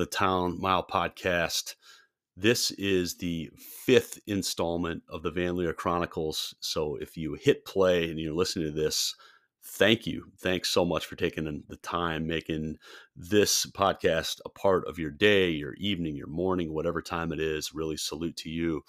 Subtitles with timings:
[0.00, 1.74] the Town Mile podcast.
[2.34, 3.50] This is the
[3.84, 6.54] fifth installment of the VanLeur Chronicles.
[6.60, 9.14] So if you hit play and you're listening to this,
[9.62, 10.32] thank you.
[10.38, 12.78] Thanks so much for taking the time, making
[13.14, 17.74] this podcast a part of your day, your evening, your morning, whatever time it is.
[17.74, 18.82] Really salute to you.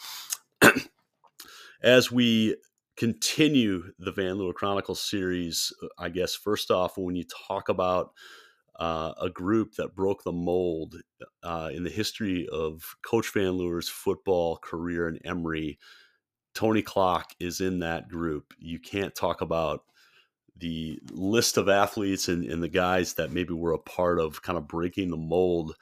[1.84, 2.56] As we
[2.96, 8.14] continue the VanLeur Chronicles series, uh, I guess first off, when you talk about
[8.80, 10.96] uh, a group that broke the mold
[11.44, 15.78] uh, in the history of Coach VanLeur's football career in Emery.
[16.54, 18.54] Tony Klock is in that group.
[18.60, 19.84] You can't talk about
[20.58, 24.58] the list of athletes and, and the guys that maybe were a part of kind
[24.58, 25.76] of breaking the mold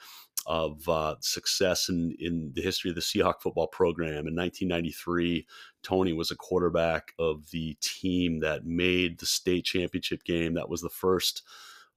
[0.45, 4.27] of uh, success in, in the history of the Seahawk football program.
[4.27, 5.45] In 1993,
[5.83, 10.53] Tony was a quarterback of the team that made the state championship game.
[10.53, 11.43] That was the first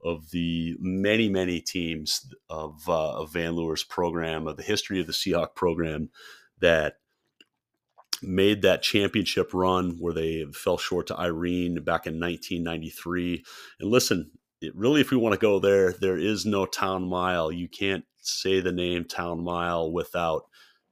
[0.02, 5.12] of the many, many teams of, uh, of VanLeur's program, of the history of the
[5.12, 6.11] Seahawk program
[6.61, 6.97] that
[8.22, 13.44] made that championship run where they fell short to Irene back in 1993.
[13.81, 17.50] And listen, it, really, if we want to go there, there is no town mile.
[17.50, 20.44] You can't say the name town mile without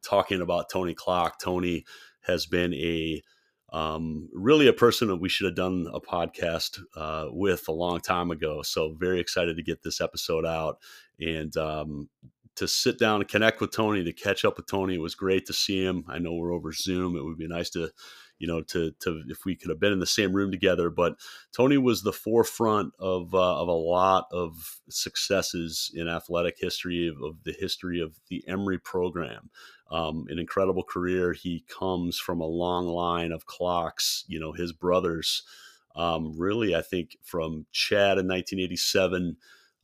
[0.04, 1.38] talking about Tony Klock.
[1.38, 1.84] Tony
[2.22, 3.22] has been a
[3.72, 8.00] um, really a person that we should have done a podcast uh, with a long
[8.00, 8.62] time ago.
[8.62, 10.78] So very excited to get this episode out
[11.20, 12.08] and um,
[12.56, 14.94] to sit down and connect with Tony, to catch up with Tony.
[14.94, 16.04] It was great to see him.
[16.08, 17.16] I know we're over Zoom.
[17.16, 17.90] It would be nice to,
[18.38, 20.90] you know, to to if we could have been in the same room together.
[20.90, 21.14] But
[21.56, 27.22] Tony was the forefront of uh, of a lot of successes in athletic history of,
[27.22, 29.50] of the history of the Emery program
[29.90, 31.32] um, an incredible career.
[31.32, 34.24] He comes from a long line of Klocks.
[34.28, 35.42] you know, his brothers.
[35.96, 39.36] Um, really, I think from Chad in 1987,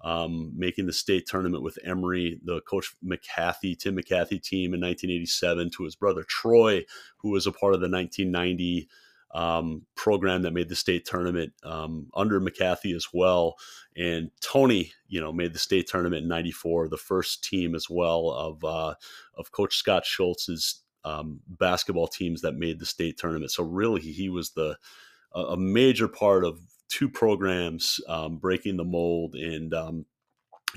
[0.04, 5.70] um, making the state tournament with Emery, the coach McCarthy, Tim McCarthy team in 1987,
[5.70, 6.84] to his brother Troy,
[7.18, 8.88] who was a part of the 1990
[9.32, 13.56] um, program that made the state tournament um, under McCarthy as well.
[13.96, 18.30] And Tony, you know, made the state tournament in '94, the first team as well
[18.30, 18.95] of uh,
[19.34, 23.51] of Coach Scott Schultz's um, basketball teams that made the state tournament.
[23.51, 24.77] So really, he was the
[25.34, 26.58] a major part of
[26.89, 30.06] two programs um, breaking the mold and um,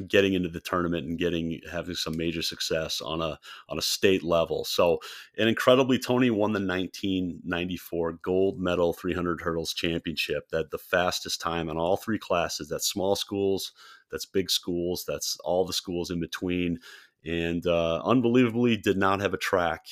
[0.08, 4.24] getting into the tournament and getting having some major success on a on a state
[4.24, 4.66] level.
[4.66, 5.00] So,
[5.38, 10.50] and incredibly, Tony won the 1994 gold medal 300 hurdles championship.
[10.50, 12.70] That the fastest time in all three classes.
[12.70, 13.74] That's small schools,
[14.12, 16.80] that's big schools, that's all the schools in between,
[17.26, 19.86] and uh, unbelievably did not have a track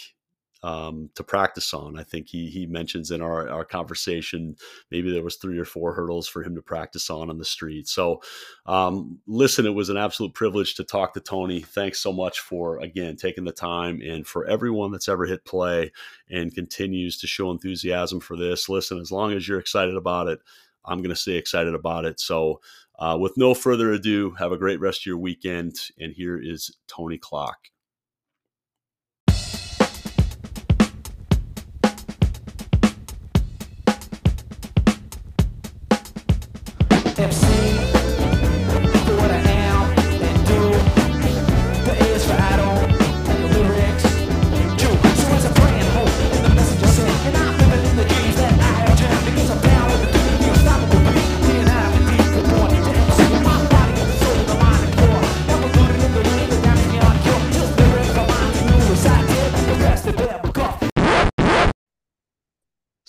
[0.63, 2.00] um, to practice on.
[2.00, 4.56] I think he he mentions in our, our conversation
[4.91, 7.88] maybe there was three or four hurdles for him to practice on on the street.
[7.88, 8.22] So,
[8.66, 11.62] um, listen, it was an absolute privilege to talk to Tony.
[11.62, 15.91] Thanks so much for again taking the time and for everyone that's ever hit play
[16.29, 18.69] and continues to show enthusiasm for this.
[18.69, 20.39] Listen, as long as you're excited about it,
[20.85, 22.19] I'm going to stay excited about it.
[22.19, 22.62] So.
[23.00, 25.75] Uh, with no further ado, have a great rest of your weekend.
[26.00, 27.69] And here is Tony Klock.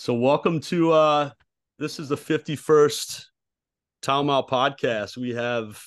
[0.09, 1.31] So welcome to uh
[1.79, 3.27] this is the 51st
[4.01, 5.19] Town Mile podcast.
[5.19, 5.85] We have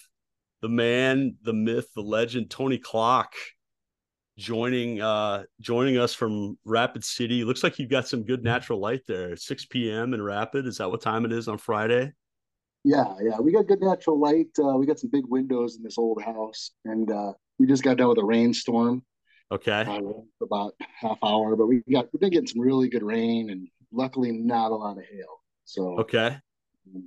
[0.62, 3.34] the man, the myth, the legend, Tony Klock
[4.38, 7.44] joining uh joining us from Rapid City.
[7.44, 9.36] Looks like you've got some good natural light there.
[9.36, 10.14] 6 p.m.
[10.14, 10.68] in Rapid.
[10.68, 12.12] Is that what time it is on Friday?
[12.84, 13.40] Yeah, yeah.
[13.40, 14.50] We got good natural light.
[14.60, 17.98] Uh, we got some big windows in this old house, and uh, we just got
[17.98, 19.02] done with a rainstorm.
[19.52, 19.82] Okay.
[19.82, 23.68] Uh, about half hour, but we got we've been getting some really good rain and
[23.92, 25.42] luckily not a lot of hail.
[25.66, 26.38] So okay,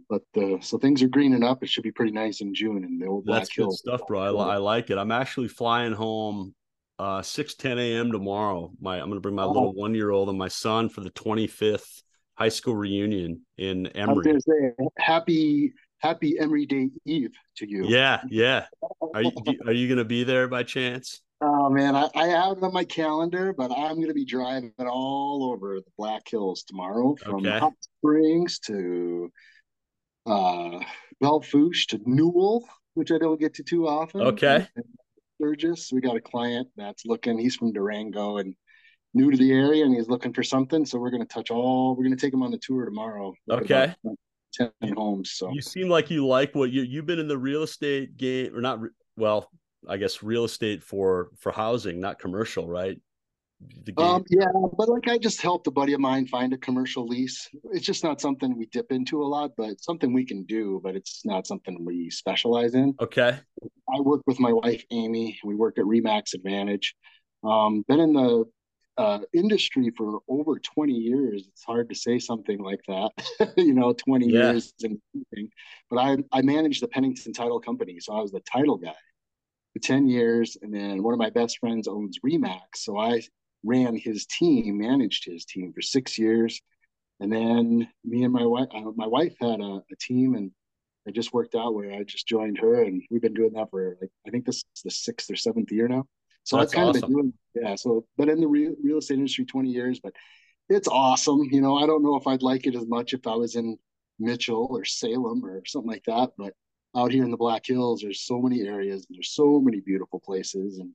[0.08, 1.62] but uh, so things are greening up.
[1.62, 4.38] It should be pretty nice in June And the old That's Black good stuff, bro.
[4.38, 4.98] I, I, like it.
[4.98, 6.54] I'm actually flying home
[6.98, 8.12] uh 6 10 a.m.
[8.12, 8.70] tomorrow.
[8.80, 9.52] My I'm gonna bring my oh.
[9.52, 12.02] little one year old and my son for the 25th
[12.34, 14.30] high school reunion in Emery.
[14.30, 17.86] I was say, happy happy Emery Day Eve to you.
[17.86, 18.66] Yeah, yeah.
[19.14, 19.32] Are you
[19.66, 21.20] are you gonna be there by chance?
[21.46, 24.72] Oh man, I, I have it on my calendar, but I'm going to be driving
[24.78, 27.58] all over the Black Hills tomorrow, from okay.
[27.58, 29.30] Hot Springs to
[30.24, 30.78] uh,
[31.20, 34.22] Belle Fourche to Newell, which I don't get to too often.
[34.22, 34.66] Okay.
[34.74, 34.84] And,
[35.38, 35.92] Sturgis.
[35.92, 37.38] We got a client that's looking.
[37.38, 38.54] He's from Durango and
[39.12, 40.86] new to the area, and he's looking for something.
[40.86, 41.94] So we're going to touch all.
[41.94, 43.34] We're going to take him on the tour tomorrow.
[43.50, 43.94] Okay.
[44.54, 45.32] Ten homes.
[45.32, 48.56] So you seem like you like what you you've been in the real estate game,
[48.56, 48.78] or not?
[49.16, 49.50] Well,
[49.88, 52.98] I guess real estate for for housing, not commercial, right?
[53.96, 54.46] Um, yeah,
[54.76, 57.48] but like I just helped a buddy of mine find a commercial lease.
[57.72, 60.94] It's just not something we dip into a lot, but something we can do, but
[60.96, 62.94] it's not something we specialize in.
[63.00, 63.38] Okay.
[63.62, 65.38] I work with my wife Amy.
[65.44, 66.94] We work at Remax Advantage.
[67.42, 68.44] Um, been in the
[68.98, 71.46] uh, industry for over 20 years.
[71.48, 73.10] It's hard to say something like that,
[73.56, 74.52] you know, 20 yeah.
[74.52, 74.98] years and
[75.90, 78.94] But I I managed the Pennington Title Company, so I was the title guy
[79.74, 80.56] for 10 years.
[80.62, 83.20] And then one of my best friends owns Remax, so I
[83.64, 86.60] ran his team, managed his team for six years.
[87.20, 90.50] And then me and my wife, uh, my wife had a, a, team, and
[91.06, 93.96] it just worked out where I just joined her, and we've been doing that for
[94.00, 96.06] like I think this is the sixth or seventh year now.
[96.42, 97.04] So That's I've kind awesome.
[97.04, 97.74] of been doing, yeah.
[97.76, 100.12] So, but in the real real estate industry, twenty years, but
[100.68, 101.44] it's awesome.
[101.50, 103.78] You know, I don't know if I'd like it as much if I was in
[104.18, 106.52] Mitchell or Salem or something like that, but
[106.96, 110.20] out here in the Black Hills, there's so many areas, and there's so many beautiful
[110.20, 110.90] places, and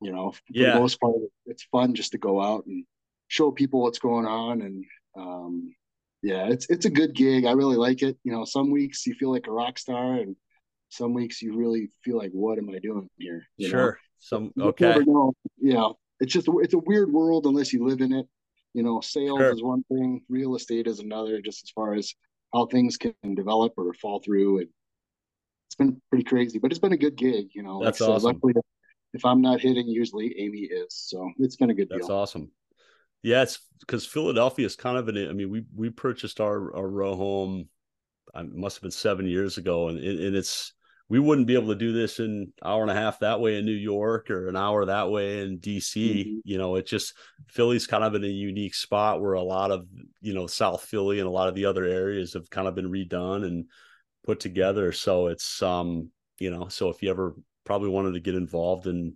[0.00, 0.74] you know, for yeah.
[0.74, 1.14] the most part,
[1.46, 2.84] it's fun just to go out and
[3.28, 4.62] show people what's going on.
[4.62, 4.84] And
[5.16, 5.74] um,
[6.22, 7.44] yeah, it's it's a good gig.
[7.44, 8.18] I really like it.
[8.24, 10.36] You know, some weeks you feel like a rock star, and
[10.88, 13.44] some weeks you really feel like, what am I doing here?
[13.56, 13.92] You sure.
[13.92, 13.96] Know?
[14.18, 14.96] Some okay.
[15.58, 15.88] Yeah,
[16.20, 18.26] it's just it's a weird world unless you live in it.
[18.74, 19.52] You know, sales sure.
[19.52, 21.40] is one thing, real estate is another.
[21.40, 22.14] Just as far as
[22.52, 24.68] how things can develop or fall through, and
[25.80, 26.58] been pretty crazy.
[26.58, 27.48] But it's been a good gig.
[27.52, 28.32] You know, that's awesome.
[28.34, 28.54] luckily,
[29.12, 30.94] if I'm not hitting, usually Amy is.
[30.94, 32.16] So it's been a good That's deal.
[32.16, 32.50] awesome.
[33.22, 35.28] Yeah, it's because Philadelphia is kind of an.
[35.28, 37.68] I mean, we we purchased our our row home.
[38.34, 40.72] I must have been seven years ago, and and it's
[41.10, 43.66] we wouldn't be able to do this in hour and a half that way in
[43.66, 45.96] New York or an hour that way in DC.
[45.96, 46.38] Mm-hmm.
[46.44, 47.14] You know, it just
[47.48, 49.86] Philly's kind of in a unique spot where a lot of
[50.22, 52.90] you know South Philly and a lot of the other areas have kind of been
[52.90, 53.66] redone and
[54.24, 54.92] put together.
[54.92, 57.34] So it's um you know, so if you ever
[57.64, 59.14] probably wanted to get involved in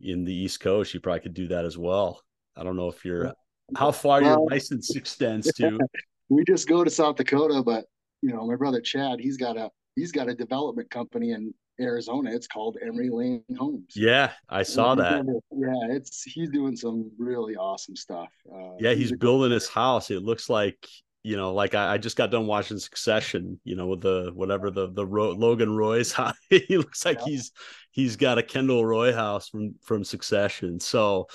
[0.00, 2.20] in the East Coast, you probably could do that as well.
[2.56, 3.32] I don't know if you're
[3.76, 5.78] how far well, your license extends to.
[6.28, 7.84] we just go to South Dakota, but
[8.22, 12.30] you know, my brother Chad, he's got a he's got a development company in Arizona.
[12.32, 13.92] It's called Emery Lane Homes.
[13.94, 15.24] Yeah, I saw that.
[15.52, 18.28] Yeah, it's he's doing some really awesome stuff.
[18.50, 20.10] Uh, yeah, he's, he's building his house.
[20.10, 20.78] It looks like
[21.24, 24.70] you know, like I, I, just got done watching Succession, you know, with the whatever
[24.70, 26.14] the the Ro- Logan Roy's
[26.50, 27.24] he looks like yeah.
[27.24, 27.52] he's
[27.90, 30.78] he's got a Kendall Roy house from from Succession.
[30.78, 31.26] So,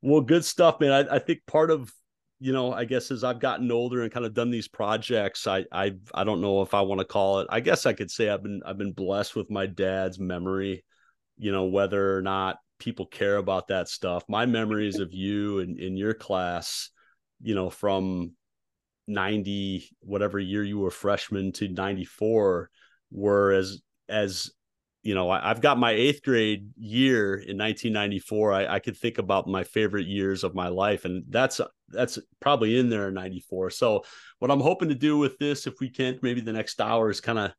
[0.00, 0.92] well, good stuff, man.
[0.92, 1.92] I, I think part of
[2.40, 5.66] you know, I guess as I've gotten older and kind of done these projects, I
[5.70, 7.48] I I don't know if I want to call it.
[7.50, 10.84] I guess I could say I've been I've been blessed with my dad's memory.
[11.36, 14.24] You know, whether or not people care about that stuff.
[14.26, 16.90] My memories of you and in your class,
[17.42, 18.32] you know, from
[19.08, 22.70] 90 whatever year you were freshman to 94
[23.10, 24.50] were as as
[25.02, 29.18] you know I, have got my eighth grade year in 1994 I, I could think
[29.18, 33.70] about my favorite years of my life and that's that's probably in there in 94
[33.70, 34.04] so
[34.38, 37.20] what i'm hoping to do with this if we can maybe the next hour is
[37.20, 37.52] kind of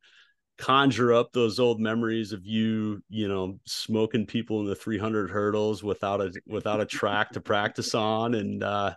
[0.59, 5.83] conjure up those old memories of you, you know, smoking people in the 300 hurdles
[5.83, 8.93] without a without a track to practice on and uh,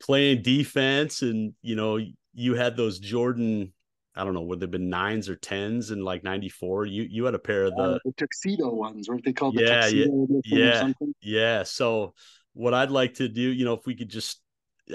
[0.00, 1.22] playing defense.
[1.22, 2.00] And you know,
[2.32, 3.72] you had those Jordan.
[4.18, 6.86] I don't know, would there been nines or tens in like '94?
[6.86, 9.54] You you had a pair of the, uh, the tuxedo ones, weren't they called?
[9.60, 10.06] Yeah, yeah,
[10.44, 11.62] yeah, yeah.
[11.64, 12.14] So
[12.54, 14.40] what I'd like to do, you know, if we could just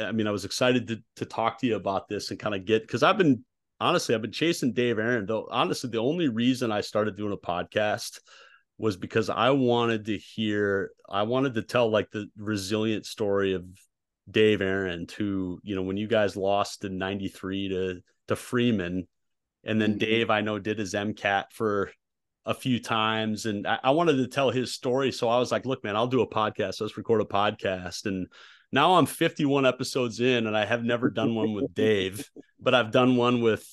[0.01, 2.65] I mean, I was excited to to talk to you about this and kind of
[2.65, 3.43] get because I've been
[3.81, 5.25] honestly, I've been chasing Dave Aaron.
[5.25, 8.19] Though honestly, the only reason I started doing a podcast
[8.77, 13.65] was because I wanted to hear, I wanted to tell like the resilient story of
[14.29, 19.07] Dave Aaron, who, you know, when you guys lost in 93 to to Freeman,
[19.63, 19.99] and then mm-hmm.
[19.99, 21.91] Dave, I know, did his MCAT for
[22.45, 23.45] a few times.
[23.45, 25.11] And I, I wanted to tell his story.
[25.11, 26.81] So I was like, look, man, I'll do a podcast.
[26.81, 28.05] Let's record a podcast.
[28.05, 28.27] And
[28.71, 32.91] now I'm 51 episodes in and I have never done one with Dave, but I've
[32.91, 33.67] done one with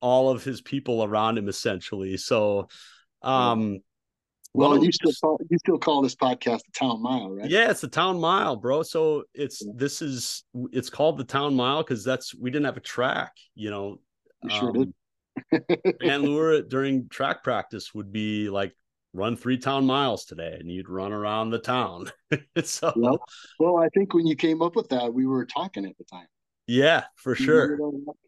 [0.00, 2.16] all of his people around him essentially.
[2.16, 2.68] So,
[3.22, 3.80] um,
[4.52, 7.50] well, well you still call, you still call this podcast the Town Mile, right?
[7.50, 8.82] Yeah, it's the Town Mile, bro.
[8.82, 9.72] So it's yeah.
[9.74, 13.70] this is it's called the Town Mile because that's we didn't have a track, you
[13.70, 13.98] know.
[14.48, 14.94] Sure um, did.
[16.00, 18.72] VanLeur during track practice would be like
[19.14, 22.10] run three town miles today and you'd run around the town.
[22.64, 23.20] So well,
[23.60, 26.26] well, i think when you came up with that we were talking at the time.
[26.66, 27.78] Yeah for sure.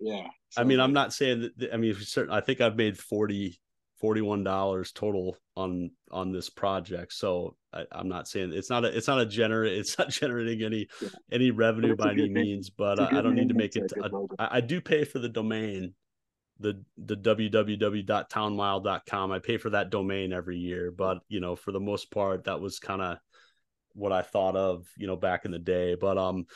[0.00, 2.96] yeah so, i mean i'm not saying that i mean certain i think i've made
[2.96, 3.58] 40
[4.02, 7.12] $41 total on on this project.
[7.12, 10.62] So I, am not saying it's not a it's not a generate it's not generating
[10.62, 11.08] any yeah.
[11.32, 13.92] any revenue by any means but uh, i don't need to make it
[14.38, 15.94] I, I do pay for the domain
[16.58, 21.80] the the www.townmile.com i pay for that domain every year but you know for the
[21.80, 23.18] most part that was kind of
[23.92, 26.46] what i thought of you know back in the day but um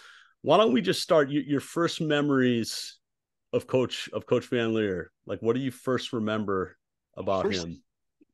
[0.42, 2.98] why don't we just start your, your first memories
[3.52, 6.78] of coach of coach VanLeur like what do you first remember
[7.16, 7.82] about first, him?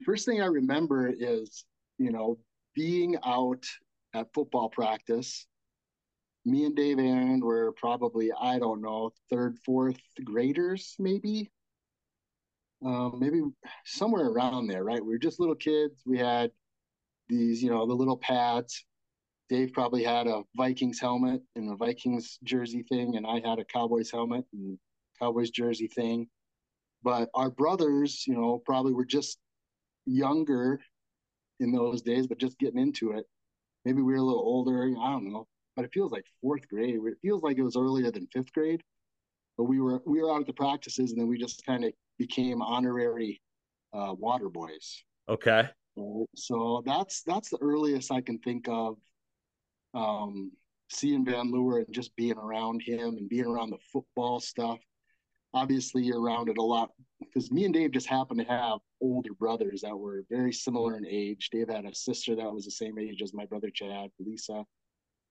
[0.04, 1.64] First thing I remember is,
[1.98, 2.38] you know,
[2.74, 3.64] being out
[4.14, 5.46] at football practice.
[6.44, 11.50] Me and Dave Aaron were probably, I don't know, third, fourth graders, maybe.
[12.84, 13.40] Um, maybe
[13.84, 15.02] somewhere around there, right?
[15.04, 16.02] We were just little kids.
[16.04, 16.50] We had
[17.28, 18.84] these, you know, the little pads.
[19.48, 23.64] Dave probably had a Vikings helmet and a Vikings jersey thing, and I had a
[23.64, 24.78] Cowboys helmet and
[25.20, 26.28] Cowboys jersey thing.
[27.02, 29.38] But our brothers, you know, probably were just
[30.04, 30.80] younger
[31.60, 33.24] in those days, but just getting into it.
[33.84, 34.82] Maybe we were a little older.
[34.82, 36.96] I don't know, but it feels like fourth grade.
[36.96, 38.82] It feels like it was earlier than fifth grade.
[39.56, 41.92] But we were we were out at the practices, and then we just kind of
[42.18, 43.40] became honorary
[43.92, 45.02] uh, water boys.
[45.28, 45.68] Okay.
[46.34, 48.96] So that's that's the earliest I can think of
[49.94, 50.52] um,
[50.90, 54.78] seeing VanLeur and just being around him and being around the football stuff
[55.56, 59.32] obviously you're around it a lot because me and Dave just happened to have older
[59.32, 61.48] brothers that were very similar in age.
[61.50, 64.64] Dave had a sister that was the same age as my brother Chad, Lisa.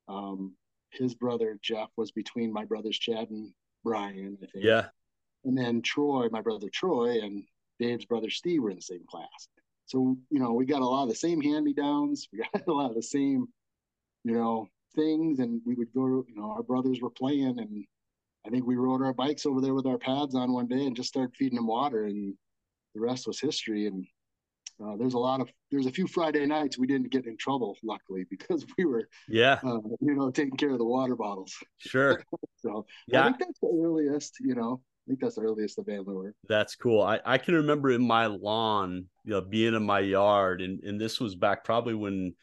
[0.07, 0.55] Um,
[0.91, 3.51] his brother Jeff was between my brothers Chad and
[3.83, 4.65] Brian, I think.
[4.65, 4.87] Yeah.
[5.45, 7.43] And then Troy, my brother Troy, and
[7.79, 9.47] Dave's brother Steve were in the same class.
[9.85, 12.27] So, you know, we got a lot of the same hand me downs.
[12.33, 13.47] We got a lot of the same,
[14.23, 15.39] you know, things.
[15.39, 17.85] And we would go, you know, our brothers were playing and
[18.45, 20.95] I think we rode our bikes over there with our pads on one day and
[20.95, 22.35] just started feeding them water, and
[22.93, 23.87] the rest was history.
[23.87, 24.05] And
[24.83, 27.75] uh, there's a lot of there's a few Friday nights we didn't get in trouble,
[27.83, 31.55] luckily, because we were yeah uh, you know taking care of the water bottles.
[31.79, 32.23] Sure.
[32.57, 34.35] so yeah, I think that's the earliest.
[34.39, 36.31] You know, I think that's the earliest of VanLeur.
[36.47, 37.01] That's cool.
[37.01, 40.99] I I can remember in my lawn, you know, being in my yard, and and
[40.99, 42.33] this was back probably when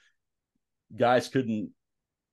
[0.97, 1.71] guys couldn't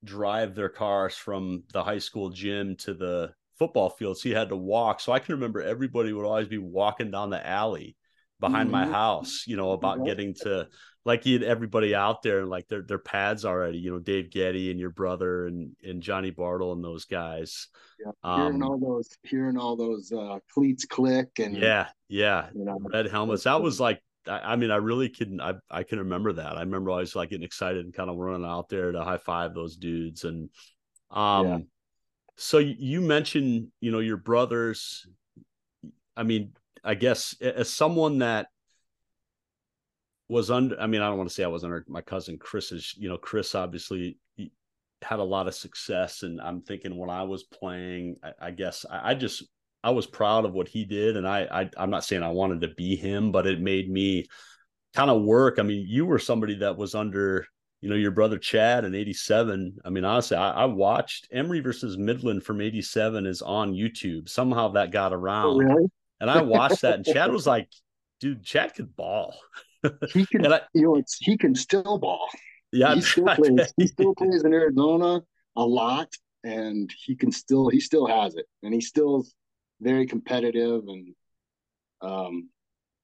[0.03, 4.49] drive their cars from the high school gym to the football field, so you had
[4.49, 4.99] to walk.
[4.99, 7.95] So I can remember everybody would always be walking down the alley
[8.39, 8.85] behind mm-hmm.
[8.85, 10.67] my house, you know, about getting to
[11.05, 14.79] like everybody out there and like their their pads already, you know, Dave Getty and
[14.79, 17.67] your brother and and Johnny Bartle and those guys.
[18.03, 22.65] Yeah, hearing um, all those hearing all those uh cleats click and yeah, yeah, you
[22.65, 23.43] know, red helmets.
[23.43, 26.57] That was like I, I mean, I really can I I can remember that.
[26.57, 29.53] I remember always like getting excited and kind of running out there to high five
[29.53, 30.49] those dudes and
[31.11, 31.57] um yeah
[32.41, 35.05] so you mentioned, you know, your brothers.
[36.15, 38.47] I mean, I guess as someone that
[40.27, 42.93] was under, I mean, I don't want to say I was under my cousin Chris's,
[42.97, 44.17] you know, Chris obviously
[45.01, 46.23] had a lot of success.
[46.23, 49.43] And I'm thinking when I was playing, I, I guess I, I, just,
[49.83, 51.17] I was proud of what he did.
[51.17, 54.25] And I, I, I'm not saying I wanted to be him, but it made me
[54.93, 55.57] kind of work.
[55.57, 57.45] I mean, you were somebody that was under,
[57.81, 59.77] you know, your brother Chad in 87.
[59.83, 64.27] I mean, honestly, I, I, watched Emery versus Midland from 87 is on YouTube.
[64.27, 65.45] Somehow that got oh, around.
[65.45, 65.89] Oh, really?
[66.19, 67.69] And I watched that, and Chad was like,
[68.19, 69.35] dude, Chad could ball.
[70.13, 72.27] he can, I, you know, it's, he can still ball.
[72.71, 72.95] Yeah.
[72.95, 75.21] He still plays, he still plays in Arizona
[75.55, 76.09] a lot,
[76.43, 78.45] and he can still, he still has it.
[78.63, 79.25] And he's still
[79.79, 80.83] very competitive.
[80.87, 81.15] And,
[82.01, 82.49] um,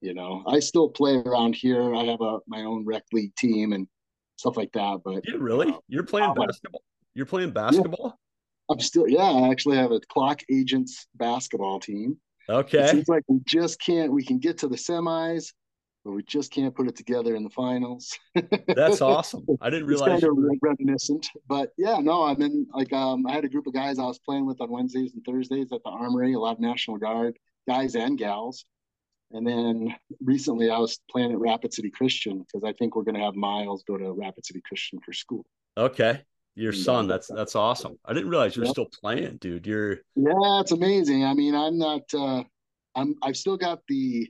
[0.01, 1.95] you know, I still play around here.
[1.95, 3.88] I have a, my own rec league team, and
[4.38, 5.01] stuff like that.
[5.03, 6.84] But yeah, really, uh, you're playing basketball.
[7.13, 8.07] You're playing basketball.
[8.07, 8.74] Yeah.
[8.74, 9.22] I'm still, yeah.
[9.22, 12.17] I actually have a Klock agents basketball team.
[12.50, 12.84] Okay.
[12.84, 14.12] It seems like we just can't.
[14.12, 15.52] We can get to the semis,
[16.04, 18.18] but we just can't put it together in the finals.
[18.68, 19.46] That's awesome.
[19.62, 20.14] I didn't realize.
[20.14, 22.24] It's kind of reminiscent, but yeah, no.
[22.24, 24.70] I'm in like um, I had a group of guys I was playing with on
[24.70, 26.34] Wednesdays and Thursdays at the Armory.
[26.34, 27.38] A lot of National Guard
[27.68, 28.66] guys and gals.
[29.32, 33.16] And then recently I was playing at Rapid City Christian because I think we're going
[33.16, 35.46] to have Miles go to Rapid City Christian for school.
[35.78, 36.22] Okay.
[36.56, 38.00] Your son, that's that's awesome.
[38.06, 38.74] I didn't realize you're yep.
[38.74, 39.68] still playing, dude.
[39.68, 41.26] You're Yeah, it's amazing.
[41.26, 42.44] I mean, I'm not uh
[42.96, 44.30] I'm I've still got the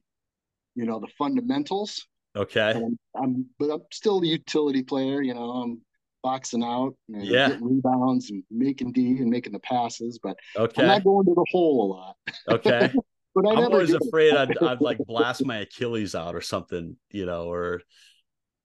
[0.73, 2.07] you know, the fundamentals.
[2.35, 2.81] Okay.
[3.15, 5.81] I'm but I'm still the utility player, you know, I'm
[6.23, 7.55] boxing out and yeah.
[7.61, 10.81] rebounds and making D and making the passes, but okay.
[10.81, 12.15] I'm not going to the hole a lot.
[12.49, 12.91] Okay.
[13.37, 17.25] But I am always afraid I'd, I'd like blast my Achilles out or something, you
[17.25, 17.81] know, or.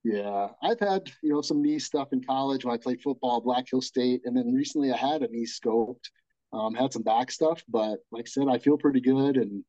[0.04, 3.66] Yeah, I've had you know some knee stuff in college when I played football, Black
[3.70, 6.10] Hill State, and then recently I had a knee scoped.
[6.52, 9.64] Um, had some back stuff, but like I said, I feel pretty good, and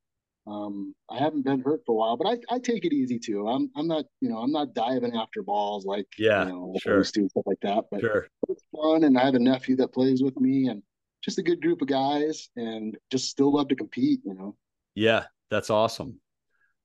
[0.48, 3.48] Um, I haven't been hurt for a while, but I, I take it easy too.
[3.48, 7.04] I'm I'm not you know I'm not diving after balls like yeah, you know sure.
[7.04, 7.86] stuff like that.
[7.92, 8.28] But sure.
[8.50, 10.82] it's fun, and I have a nephew that plays with me, and
[11.24, 14.22] just a good group of guys, and just still love to compete.
[14.26, 14.56] You know.
[14.96, 16.20] Yeah, that's awesome.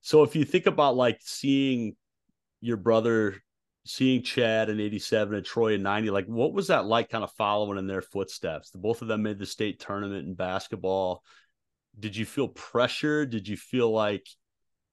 [0.02, 1.96] So if you think about like seeing
[2.66, 3.36] your brother
[3.84, 7.32] seeing Chad in 87 and Troy in 90, like what was that like kind of
[7.32, 8.70] following in their footsteps?
[8.70, 11.22] The both of them made the state tournament in basketball.
[11.98, 13.24] Did you feel pressure?
[13.24, 14.26] Did you feel like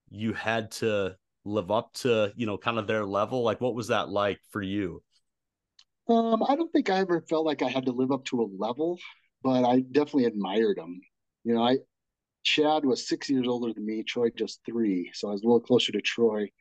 [0.10, 3.42] you had to live up to, you know, kind of their level?
[3.44, 5.02] Like what was that like for you?
[6.08, 8.48] Um, I don't think I ever felt like I had to live up to a
[8.58, 9.00] level,
[9.42, 11.02] but I definitely admired them.
[11.44, 11.78] You know, I
[12.44, 15.10] Chad was six years older than me, Troy just three.
[15.14, 16.52] So I was a little closer to Troy.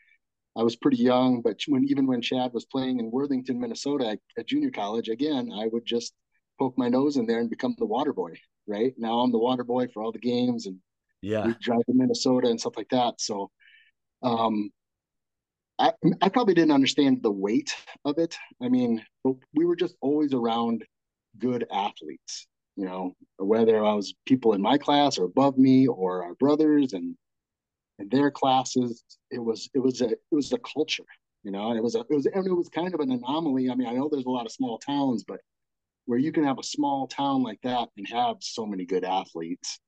[0.56, 4.46] I was pretty young, but when even when Chad was playing in Worthington, Minnesota at,
[4.46, 6.12] junior college, again, I would just
[6.58, 8.34] poke my nose in there and become the water boy.
[8.66, 10.78] Right now, I'm the water boy for all the games, and
[11.22, 13.14] yeah, we drive to Minnesota and stuff like that.
[13.20, 13.50] So,
[14.22, 14.70] um,
[15.78, 18.36] I I probably didn't understand the weight of it.
[18.62, 20.84] I mean, we were just always around
[21.38, 22.46] good athletes.
[22.76, 26.92] You know, whether I was people in my class or above me or our brothers
[26.92, 27.16] and
[28.02, 31.04] in their classes, it was it was a it was a culture,
[31.42, 33.70] you know, and it was a it was and it was kind of an anomaly.
[33.70, 35.40] I mean, I know there's a lot of small towns, but
[36.06, 39.78] where you can have a small town like that and have so many good athletes.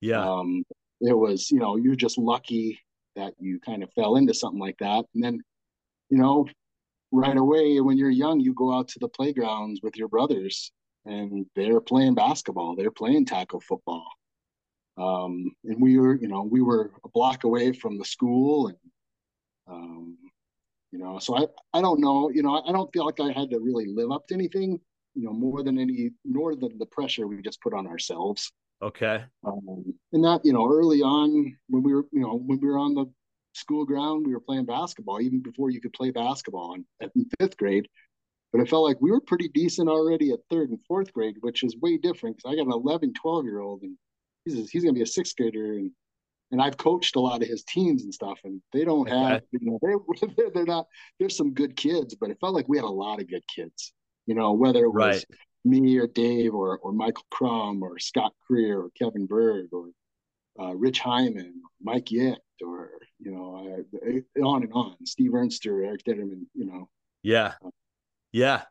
[0.00, 0.26] Yeah.
[0.26, 0.64] Um,
[1.00, 2.78] it was, you know, you're just lucky
[3.16, 5.04] that you kind of fell into something like that.
[5.14, 5.40] And then,
[6.08, 6.46] you know,
[7.12, 10.72] right away when you're young, you go out to the playgrounds with your brothers
[11.04, 14.06] and they're playing basketball, they're playing tackle football.
[14.96, 18.76] Um, and we were, you know, we were a block away from the school, and
[19.66, 20.18] um,
[20.92, 21.46] you know, so I,
[21.78, 24.26] I don't know, you know, I don't feel like I had to really live up
[24.28, 24.80] to anything,
[25.14, 28.52] you know, more than any, more than the pressure we just put on ourselves.
[28.82, 29.22] Okay.
[29.44, 32.78] Um, and that, you know, early on when we were, you know, when we were
[32.78, 33.06] on the
[33.52, 37.56] school ground, we were playing basketball, even before you could play basketball in, in fifth
[37.56, 37.86] grade.
[38.52, 41.62] But it felt like we were pretty decent already at third and fourth grade, which
[41.62, 43.96] is way different because I got an 11, 12 year old and
[44.44, 45.90] he's he's going to be a sixth grader and
[46.52, 49.60] and I've coached a lot of his teams and stuff, and they don't have, you
[49.62, 50.86] know, they, they're not,
[51.18, 53.92] there's some good kids, but it felt like we had a lot of good kids,
[54.26, 55.38] you know, whether it was right.
[55.64, 59.90] me or Dave or, or Michael Crum or Scott Creer or Kevin Berg or
[60.60, 63.84] uh, Rich Hyman, Mike Yicht, or, you know,
[64.36, 66.88] uh, on and on, Steve Ernster, Eric Ditterman, you know.
[67.22, 67.54] Yeah.
[68.32, 68.62] Yeah.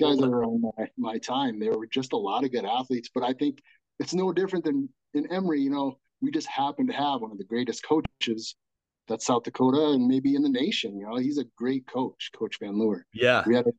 [0.00, 3.10] Guys that are on my, my time, there were just a lot of good athletes,
[3.14, 3.60] but I think
[4.00, 7.38] it's no different than in Emery, you know, we just happen to have one of
[7.38, 8.56] the greatest coaches
[9.08, 10.98] that South Dakota and maybe in the nation.
[10.98, 13.02] You know, he's a great coach, Coach VanLeur.
[13.12, 13.42] Yeah.
[13.46, 13.72] We have a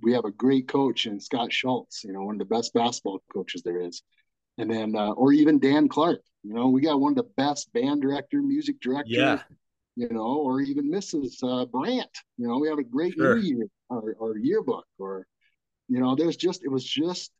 [0.00, 3.22] we have a great coach in Scott Schultz, you know, one of the best basketball
[3.32, 4.02] coaches there is.
[4.58, 7.72] And then uh, or even Dan Clark, you know, we got one of the best
[7.72, 9.42] band director, music director, yeah.
[9.96, 11.42] you know, or even Mrs.
[11.42, 12.10] Uh, Brandt.
[12.36, 13.38] You know, we have a great sure.
[13.38, 15.26] year our, or yearbook or
[15.88, 17.32] you know, there's just it was just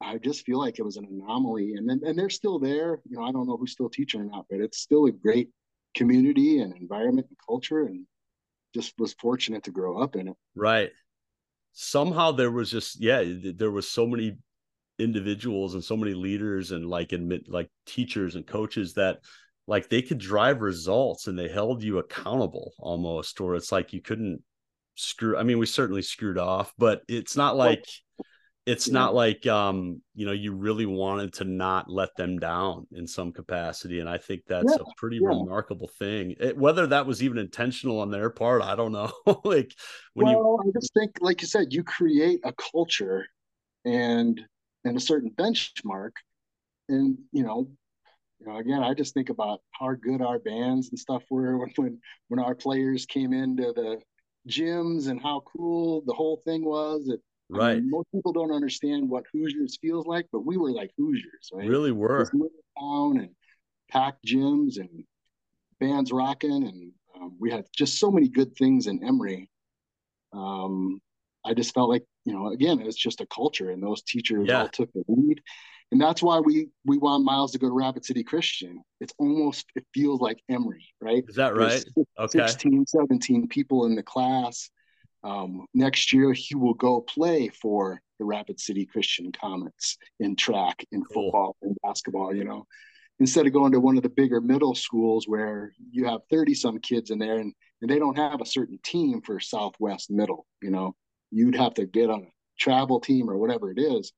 [0.00, 1.74] I just feel like it was an anomaly.
[1.74, 3.00] And then, and they're still there.
[3.08, 5.50] You know, I don't know who's still teaching or not, but it's still a great
[5.96, 7.86] community and environment and culture.
[7.86, 8.06] And
[8.74, 10.36] just was fortunate to grow up in it.
[10.54, 10.90] Right.
[11.72, 14.36] Somehow there was just, yeah, there was so many
[14.98, 19.18] individuals and so many leaders and like admit like teachers and coaches that
[19.66, 24.02] like they could drive results and they held you accountable almost, or it's like you
[24.02, 24.42] couldn't
[24.96, 25.36] screw.
[25.36, 27.84] I mean, we certainly screwed off, but it's not like
[28.68, 28.92] it's yeah.
[28.92, 33.32] not like um you know you really wanted to not let them down in some
[33.32, 34.82] capacity and i think that's yeah.
[34.82, 35.28] a pretty yeah.
[35.28, 39.10] remarkable thing it, whether that was even intentional on their part i don't know
[39.44, 39.72] like
[40.12, 43.26] when well, you i just think like you said you create a culture
[43.86, 44.40] and
[44.84, 46.12] and a certain benchmark
[46.90, 47.66] and you know
[48.40, 51.72] you know again i just think about how good our bands and stuff were when
[51.76, 53.98] when, when our players came into the
[54.46, 57.70] gyms and how cool the whole thing was it Right.
[57.70, 61.50] I mean, most people don't understand what Hoosiers feels like, but we were like Hoosiers,
[61.52, 61.66] right?
[61.66, 62.30] Really were.
[62.78, 63.30] Town and
[63.90, 65.04] packed gyms and
[65.80, 69.50] bands rocking, and um, we had just so many good things in Emery.
[70.32, 71.00] Um,
[71.44, 74.62] I just felt like you know, again, it's just a culture, and those teachers yeah.
[74.62, 75.40] all took the lead,
[75.90, 78.82] and that's why we we want Miles to go to Rapid City Christian.
[79.00, 81.24] It's almost it feels like Emery, right?
[81.26, 81.82] Is that right?
[81.96, 82.46] There's okay.
[82.46, 84.68] 16, 17 people in the class
[85.24, 90.84] um, next year, he will go play for the Rapid City Christian Comets in track,
[90.92, 91.26] in cool.
[91.26, 92.34] football, in basketball.
[92.34, 92.66] You know,
[93.20, 96.78] instead of going to one of the bigger middle schools where you have thirty some
[96.78, 97.52] kids in there and,
[97.82, 100.46] and they don't have a certain team for Southwest Middle.
[100.62, 100.94] You know,
[101.30, 104.12] you'd have to get on a travel team or whatever it is.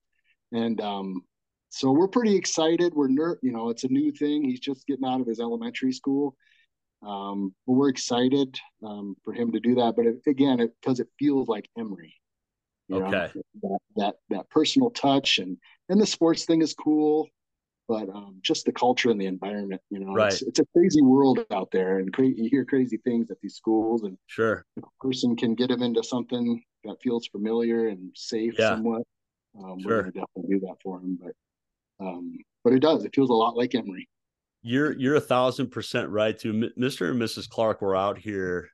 [0.52, 1.22] And um,
[1.68, 2.94] so we're pretty excited.
[2.94, 4.44] We're ner- you know, it's a new thing.
[4.44, 6.36] He's just getting out of his elementary school.
[7.06, 9.94] Um, but we're excited um, for him to do that.
[9.96, 12.14] But it, again, because it, it, feels like Emery.
[12.92, 13.30] okay.
[13.34, 15.56] Know, that, that that personal touch and
[15.88, 17.28] and the sports thing is cool,
[17.88, 19.80] but um, just the culture and the environment.
[19.90, 20.32] You know, right.
[20.32, 23.54] it's, it's a crazy world out there, and cra- you hear crazy things at these
[23.54, 28.54] schools, and sure, a person can get them into something that feels familiar and safe
[28.58, 28.70] yeah.
[28.70, 29.02] somewhat.
[29.58, 29.90] Um, sure.
[29.90, 31.32] We're going to definitely do that for him, but
[32.06, 33.04] um, but it does.
[33.04, 34.08] It feels a lot like Emery.
[34.62, 36.38] You're you're a thousand percent right.
[36.40, 37.10] To Mr.
[37.10, 37.48] and Mrs.
[37.48, 38.68] Clark were out here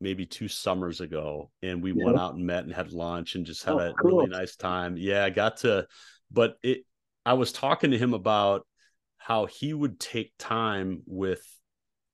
[0.00, 3.64] maybe two summers ago, and we went out and met and had lunch and just
[3.64, 4.18] had oh, a cool.
[4.18, 4.96] really nice time.
[4.96, 5.86] Yeah, I got to,
[6.30, 6.84] but it.
[7.26, 8.66] I was talking to him about
[9.18, 11.42] how he would take time with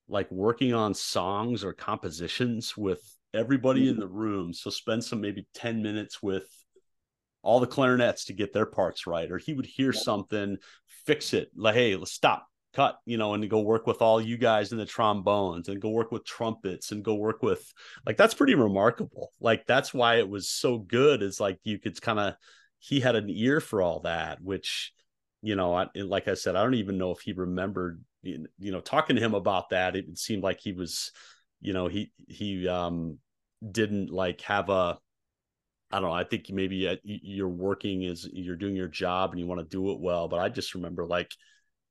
[0.09, 3.01] like working on songs or compositions with
[3.33, 3.91] everybody mm-hmm.
[3.91, 4.53] in the room.
[4.53, 6.47] So spend some maybe 10 minutes with
[7.43, 10.57] all the clarinets to get their parts right, or he would hear something,
[11.07, 14.37] fix it, like, hey, let's stop, cut, you know, and go work with all you
[14.37, 17.73] guys in the trombones and go work with trumpets and go work with
[18.07, 19.33] like that's pretty remarkable.
[19.41, 21.23] Like that's why it was so good.
[21.23, 22.35] Is like you could kind of
[22.79, 24.93] he had an ear for all that, which
[25.43, 28.81] you know, I, like I said, I don't even know if he remembered, you know,
[28.81, 29.95] talking to him about that.
[29.95, 31.13] It seemed like he was,
[31.61, 33.19] you know, he he um
[33.71, 34.99] didn't like have a
[35.91, 36.15] I don't know.
[36.17, 39.93] I think maybe you're working is you're doing your job and you want to do
[39.93, 40.29] it well.
[40.29, 41.31] But I just remember like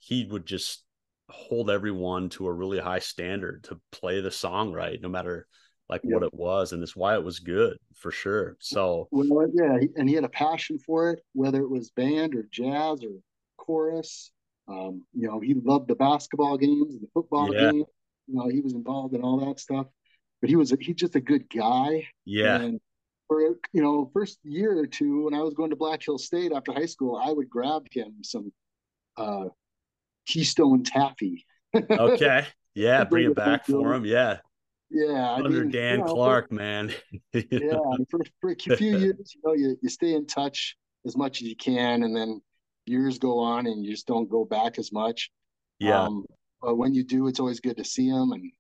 [0.06, 0.84] he would just
[1.30, 5.48] hold everyone to a really high standard to play the song right, no matter
[5.90, 6.14] like yep.
[6.14, 8.58] what it was, and it's why it was good for sure.
[8.60, 12.48] So well, yeah, and he had a passion for it, whether it was band or
[12.52, 13.16] jazz or
[13.58, 14.32] chorus.
[14.68, 17.72] Um, you know, he loved the basketball games and the football yeah.
[17.72, 17.86] games.
[18.28, 19.88] You know, he was involved in all that stuff.
[20.42, 22.08] But he was he's just a good guy.
[22.26, 22.62] Yeah.
[22.62, 22.82] And
[23.28, 26.52] for you know first year or two when I was going to Black Hill State
[26.52, 28.52] after high school, I would grab him some
[29.16, 29.46] uh,
[30.26, 31.46] Keystone Taffy.
[31.76, 34.06] okay, yeah, bring it back for him.
[34.06, 34.38] Yeah,
[34.90, 35.34] yeah.
[35.34, 36.94] Under I mean, Dan you know, Clark, for, man.
[37.34, 41.42] yeah, for, for a few years, you know, you, you stay in touch as much
[41.42, 42.42] as you can, and then
[42.86, 45.32] years go on, and you just don't go back as much.
[45.80, 46.04] Yeah.
[46.04, 46.26] Um,
[46.62, 48.52] but when you do, it's always good to see them, and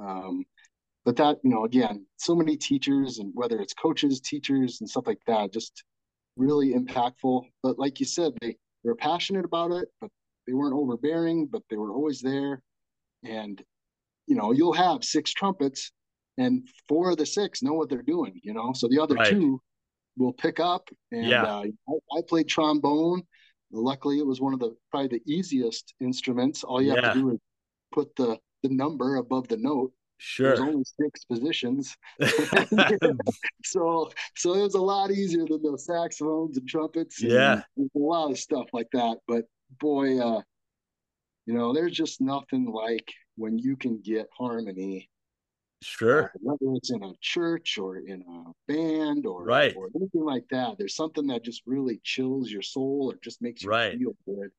[0.00, 0.44] um,
[1.04, 5.06] but that you know again so many teachers and whether it's coaches teachers and stuff
[5.06, 5.84] like that just
[6.36, 10.10] really impactful but like you said they they were passionate about it but
[10.50, 12.60] they weren't overbearing but they were always there
[13.22, 13.62] and
[14.26, 15.92] you know you'll have six trumpets
[16.38, 19.30] and four of the six know what they're doing you know so the other right.
[19.30, 19.60] two
[20.18, 21.44] will pick up and yeah.
[21.44, 23.22] uh, I, I, played trombone
[23.70, 27.00] luckily it was one of the probably the easiest instruments all you yeah.
[27.00, 27.38] have to do is
[27.92, 30.48] put the the number above the note Sure.
[30.48, 31.96] There's only six positions.
[33.64, 37.22] so so it was a lot easier than those saxophones and trumpets.
[37.22, 37.62] And yeah.
[37.78, 39.16] a lot of stuff like that.
[39.26, 39.46] But
[39.78, 40.42] boy, uh,
[41.46, 45.08] you know, there's just nothing like when you can get harmony.
[45.82, 46.24] Sure.
[46.24, 49.74] Uh, whether it's in a church or in a band or, right.
[49.76, 50.76] or anything like that.
[50.78, 53.98] There's something that just really chills your soul or just makes you right.
[53.98, 54.50] feel good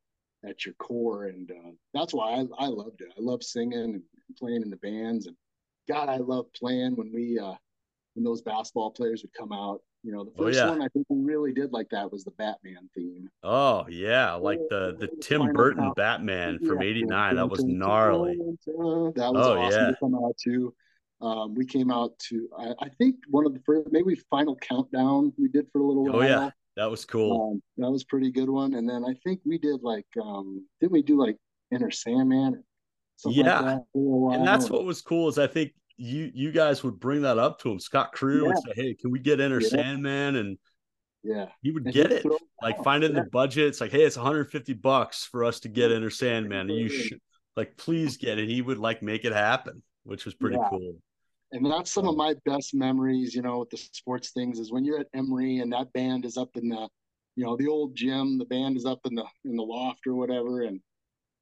[0.44, 1.26] at your core.
[1.26, 3.10] And uh, that's why I, I loved it.
[3.16, 4.02] I love singing and
[4.40, 5.36] playing in the bands and
[5.88, 7.54] God, I love playing when we uh
[8.14, 9.82] when those basketball players would come out.
[10.04, 10.70] You know, the oh, first oh, yeah.
[10.70, 13.30] one I think we really did like that was the Batman theme.
[13.44, 15.92] Oh yeah, like the the Tim Burton.
[15.96, 17.36] Batman from '89.
[17.36, 18.38] That was gnarly.
[18.38, 19.88] That was oh, awesome yeah.
[19.88, 20.74] to come out too.
[21.22, 25.32] Um, we came out to I, I, think one of the first maybe final countdown
[25.38, 26.16] we did for a little while.
[26.16, 27.52] Oh yeah, that was cool.
[27.52, 28.74] Um, that was pretty good one.
[28.74, 31.38] And then I think we did like um didn't we do like
[31.72, 32.64] Enter Sandman
[33.30, 37.00] yeah, like that and that's what was cool is I think you you guys would
[37.00, 37.80] bring that up to him.
[37.80, 38.48] Scott Crew yeah.
[38.48, 39.70] would say, "Hey, can we get Enter yeah.
[39.70, 40.58] Sandman?" And
[41.24, 42.26] yeah, he would and get it.
[42.62, 43.22] Like find finding yeah.
[43.22, 43.68] the budget.
[43.68, 46.70] It's like, hey, it's 150 bucks for us to get Enter Sandman.
[46.72, 47.22] And you should
[47.56, 48.50] like please get it.
[48.50, 50.96] He would like make it happen, which was pretty cool.
[51.52, 54.72] And that's some of um, my best memories, you know, with the sports things is
[54.72, 56.88] when you're at Emery and that band is up in the,
[57.36, 60.16] you know, the old gym, the band is up in the in the loft or
[60.16, 60.80] whatever, and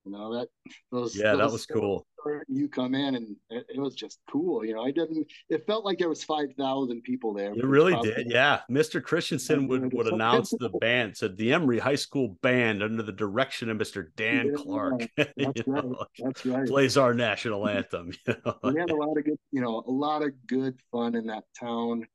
[0.05, 0.47] you know that
[0.91, 2.05] those yeah those that was cool
[2.47, 5.85] you come in and it, it, was just cool you know i didn't it felt
[5.85, 10.51] like there was 5000 people there it really did yeah mr christensen would would announce
[10.51, 14.51] the band said the Emery high school band under the direction of mr dan yeah,
[14.55, 15.85] clark that's, right.
[15.85, 18.55] Know, that's right plays our national anthem you know?
[18.63, 21.43] we had a lot of good you know a lot of good fun in that
[21.59, 22.05] town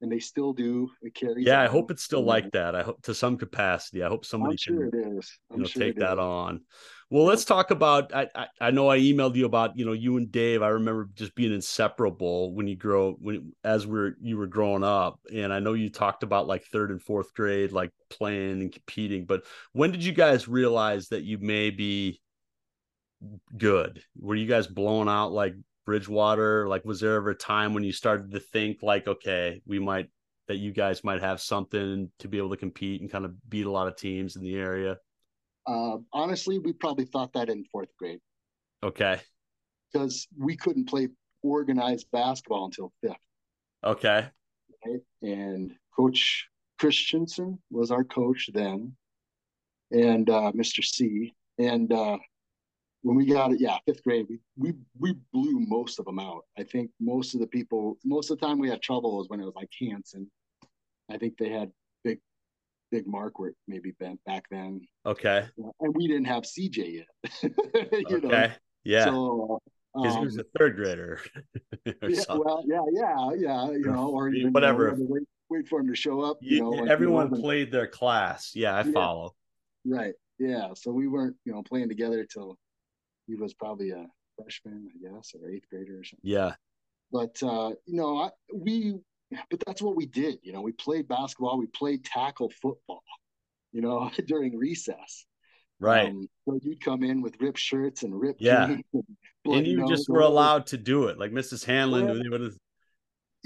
[0.00, 0.90] and they still do.
[1.02, 1.46] It carries.
[1.46, 1.62] Yeah.
[1.62, 2.74] I hope it's still like that.
[2.74, 4.02] I hope to some capacity.
[4.02, 5.38] I hope somebody I'm sure can, it is.
[5.50, 6.18] I'm you know, sure take that is.
[6.18, 6.60] on.
[7.08, 8.12] Well, let's talk about.
[8.14, 10.62] I, I, I know I emailed you about you know you and Dave.
[10.62, 15.20] I remember just being inseparable when you grow when as we're you were growing up,
[15.32, 19.24] and I know you talked about like third and fourth grade, like playing and competing.
[19.24, 22.20] But when did you guys realize that you may be
[23.56, 24.02] good?
[24.18, 25.54] Were you guys blowing out like
[25.86, 26.68] Bridgewater?
[26.68, 30.10] Like, was there ever a time when you started to think like, okay, we might
[30.48, 33.66] that you guys might have something to be able to compete and kind of beat
[33.66, 34.98] a lot of teams in the area?
[35.66, 38.20] Uh, honestly, we probably thought that in fourth grade.
[38.82, 39.20] Okay.
[39.92, 41.08] Because we couldn't play
[41.42, 43.16] organized basketball until fifth.
[43.82, 44.28] Okay.
[44.84, 45.00] Right?
[45.22, 48.94] And Coach Christensen was our coach then,
[49.90, 50.84] and uh, Mr.
[50.84, 51.34] C.
[51.58, 52.18] And uh,
[53.06, 56.42] when we got it, yeah, fifth grade, we, we we blew most of them out.
[56.58, 59.38] I think most of the people, most of the time we had trouble was when
[59.38, 60.28] it was like Hanson.
[61.08, 61.70] I think they had
[62.02, 62.18] big,
[62.90, 64.80] big mark Markwart maybe bent back then.
[65.06, 65.46] Okay.
[65.78, 67.52] And we didn't have CJ yet.
[68.12, 68.26] okay.
[68.26, 68.50] Know?
[68.82, 69.04] Yeah.
[69.04, 69.60] So
[69.94, 71.20] because um, he was a third grader.
[71.84, 73.70] yeah, well, yeah, yeah, yeah.
[73.70, 74.96] You know, or even, whatever.
[74.98, 76.38] You know, wait, wait, for him to show up.
[76.40, 78.50] You, you know, like, everyone you played their class.
[78.56, 78.90] Yeah, I yeah.
[78.90, 79.36] follow.
[79.84, 80.14] Right.
[80.40, 80.70] Yeah.
[80.74, 82.58] So we weren't, you know, playing together till
[83.26, 86.20] he was probably a freshman, I guess, or eighth grader or something.
[86.22, 86.54] Yeah.
[87.12, 88.98] But uh, you know, I, we
[89.50, 90.38] but that's what we did.
[90.42, 93.02] You know, we played basketball, we played tackle football,
[93.72, 95.26] you know, during recess.
[95.78, 96.08] Right.
[96.08, 98.64] Um, so you'd come in with ripped shirts and ripped yeah.
[98.94, 99.04] and,
[99.44, 101.18] and you just were allowed to do it.
[101.18, 101.64] Like Mrs.
[101.64, 102.30] Hanlon, yeah.
[102.30, 102.56] would have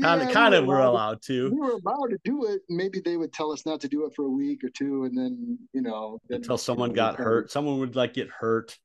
[0.01, 1.51] kind of yeah, kind of were allowed to.
[1.51, 2.63] We were allowed to do it.
[2.69, 5.17] Maybe they would tell us not to do it for a week or two, and
[5.17, 7.51] then you know then, until someone you know, got hurt.
[7.51, 8.79] Someone would like get hurt.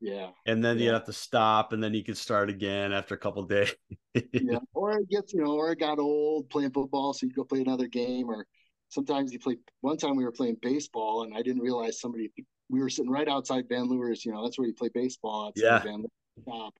[0.00, 0.28] Yeah.
[0.46, 0.84] And then yeah.
[0.84, 3.74] you have to stop and then you could start again after a couple days.
[4.14, 4.58] yeah.
[4.74, 7.12] Or it gets, you know, or it got old playing football.
[7.12, 8.46] So you go play another game or
[8.88, 12.30] sometimes you play one time we were playing baseball and I didn't realize somebody
[12.70, 15.80] we were sitting right outside VanLeur's, you know, that's where you play baseball yeah.
[15.80, 16.04] Van
[16.46, 16.72] Leeuwenhoek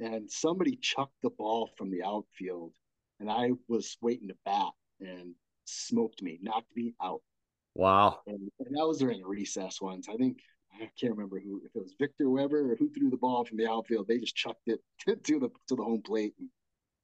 [0.00, 2.72] And somebody chucked the ball from the outfield
[3.20, 5.34] and I was waiting to bat and
[5.66, 7.20] smoked me, knocked me out.
[7.74, 8.20] Wow.
[8.26, 10.08] And, and that was during recess once.
[10.08, 10.38] I think
[10.80, 13.58] I can't remember who if it was Victor Weber or who threw the ball from
[13.58, 14.08] the outfield.
[14.08, 16.48] They just chucked it to, to the to the home plate and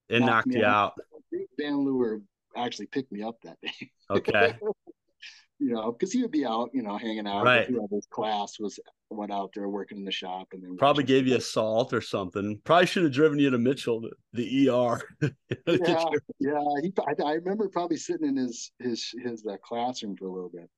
[0.08, 0.92] it knocked, knocked you out.
[0.98, 1.46] out.
[1.58, 2.22] Van
[2.56, 3.90] actually picked me up that day.
[4.10, 4.58] Okay.
[5.58, 7.44] you know, because he would be out, you know, hanging out.
[7.44, 7.68] Right.
[7.68, 8.78] Whoever's class was
[9.10, 12.00] went out there working in the shop, and then probably gave you a salt or
[12.00, 12.60] something.
[12.64, 15.00] Probably should have driven you to Mitchell, the ER.
[15.66, 16.04] yeah,
[16.40, 16.64] yeah.
[16.82, 20.50] He, I, I, remember probably sitting in his his his uh, classroom for a little
[20.50, 20.68] bit.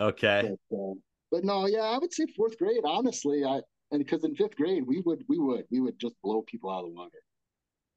[0.00, 0.54] Okay.
[0.70, 0.94] But, uh,
[1.34, 2.82] but no, yeah, I would say fourth grade.
[2.84, 6.42] Honestly, I and because in fifth grade we would we would we would just blow
[6.42, 7.18] people out of the water.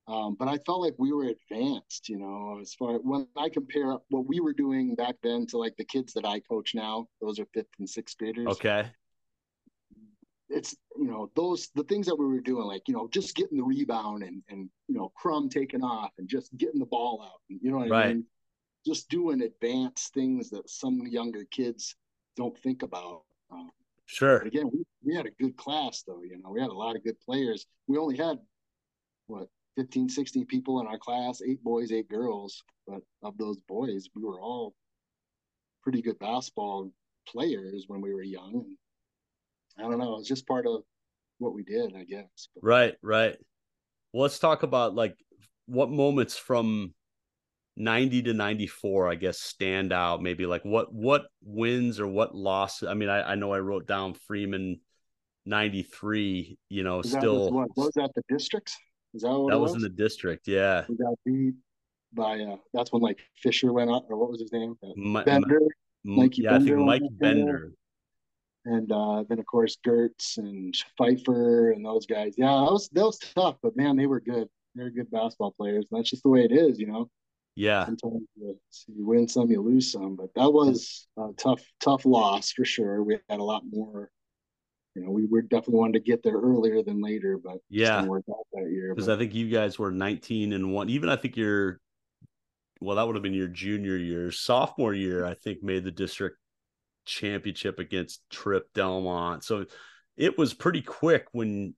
[0.08, 3.96] Um, but I felt like we were advanced, you know, as far when I compare
[4.10, 7.38] what we were doing back then to like the kids that I coach now, those
[7.38, 8.48] are fifth and sixth graders.
[8.48, 8.90] Okay.
[10.50, 13.60] It's you know those the things that we were doing, like you know, just getting
[13.60, 17.42] the rebound and and you know Crum taking off and just getting the ball out,
[17.50, 18.06] you know what right.
[18.06, 18.26] I mean?
[18.84, 21.96] Just doing advanced things that some younger kids
[22.38, 23.24] don't think about.
[23.52, 23.70] Um,
[24.06, 24.38] sure.
[24.40, 26.22] again, we, we had a good class though.
[26.24, 27.66] You know, we had a lot of good players.
[27.88, 28.38] We only had
[29.26, 32.64] what 15, 16 people in our class, eight boys, eight girls.
[32.88, 34.74] But of those boys, we were all
[35.84, 36.92] pretty good basketball
[37.28, 38.66] players when we were young.
[39.78, 40.16] And I don't know.
[40.16, 40.84] It was just part of
[41.40, 42.50] what we did, I guess.
[42.56, 43.36] But, right, right.
[44.14, 45.16] Well, let's talk about like
[45.66, 46.94] what moments from
[47.78, 52.88] 90 to 94 i guess stand out maybe like what what wins or what losses
[52.88, 54.80] i mean i, I know i wrote down freeman
[55.46, 58.76] 93 you know still what, was that the districts
[59.14, 59.74] is that what that was?
[59.74, 61.54] was in the district yeah we got beat
[62.14, 65.62] by uh that's when like fisher went up or what was his name uh, bender
[66.04, 67.72] Mikey yeah Bender i think mike bender
[68.66, 72.34] and uh, then of course Gertz and Pfeiffer and those guys.
[72.38, 74.50] Yeah, that was that was tough, but man, they were good.
[74.76, 75.86] They're good basketball players.
[75.90, 77.10] And that's just the way it is, you know.
[77.58, 77.86] Yeah.
[77.86, 78.56] Sometimes you,
[78.88, 83.02] win some, you lose some, but that was a tough, tough loss for sure.
[83.02, 84.12] We had a lot more.
[84.94, 88.30] You know, we were definitely wanted to get there earlier than later, but yeah, worked
[88.30, 88.94] out that year.
[88.94, 90.90] Because I think you guys were 19 and one.
[90.90, 91.80] Even I think your,
[92.80, 95.26] well, that would have been your junior year, sophomore year.
[95.26, 96.38] I think made the district
[97.06, 99.44] championship against Tripp Delmont.
[99.44, 99.66] So
[100.16, 101.74] it was pretty quick when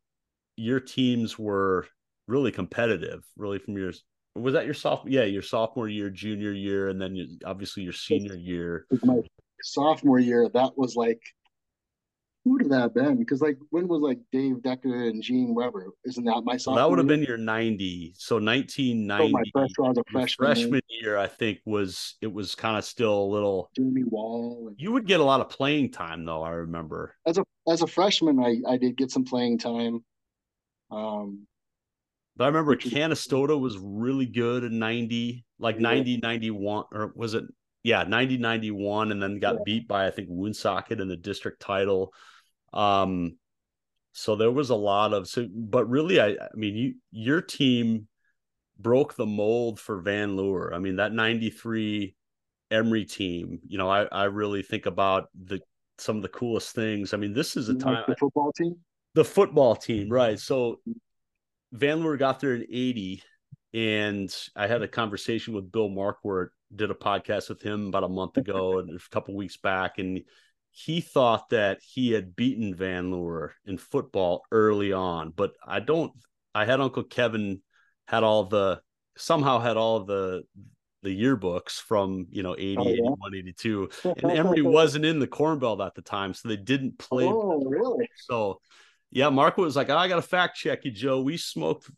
[0.58, 1.88] your teams were
[2.28, 3.94] really competitive, really from your
[4.36, 5.12] was that your sophomore?
[5.12, 8.86] Yeah, your sophomore year, junior year, and then you, obviously your senior year.
[9.04, 9.22] My
[9.62, 11.22] sophomore year, that was like
[12.44, 13.18] who would that have been?
[13.18, 15.88] Because like when was like Dave Decker and Gene Weber?
[16.06, 18.16] Isn't that my so that would have been your 90.
[18.18, 19.26] So 1990.
[19.26, 20.48] So my year freshman.
[20.48, 24.68] Freshman year, I think was it was kind of still a little Jimmy Wall.
[24.70, 27.16] And, you would get a lot of playing time though, I remember.
[27.26, 30.04] As a as a freshman, I, I did get some playing time.
[30.92, 31.46] Um
[32.40, 35.82] but I remember Canistota was really good in 90, like yeah.
[35.82, 37.44] 90, 91, or was it
[37.84, 39.62] yeah, 90 91, and then got yeah.
[39.66, 42.14] beat by I think Woonsocket in the district title.
[42.72, 43.36] Um,
[44.14, 48.08] so there was a lot of so, but really, I, I mean, you your team
[48.80, 50.74] broke the mold for VanLeur.
[50.74, 52.16] I mean, that 93
[52.72, 55.60] Emery team, you know, I, I really think about the
[55.98, 57.14] some of the coolest things.
[57.14, 58.78] I mean, this is a time like the football team.
[59.16, 60.40] The football team, right?
[60.40, 60.80] So
[61.76, 63.24] VanLeur got there in 80
[63.74, 68.10] and I had a conversation with Bill Markwart did a podcast with him about a
[68.10, 70.22] month ago and a couple weeks back, and
[70.72, 76.14] he thought that he had beaten Van VanLeur in football early on, but I don't.
[76.54, 77.62] I had Uncle Kevin
[78.08, 78.82] had all the
[79.18, 80.44] somehow had all the
[81.02, 82.92] the yearbooks from you know 80 oh, yeah.
[82.92, 83.90] 81 82
[84.24, 87.64] and Emery wasn't in the corn belt at the time so they didn't play oh
[87.66, 88.60] really so
[89.12, 91.90] yeah mark was like oh, i gotta fact check you joe we smoked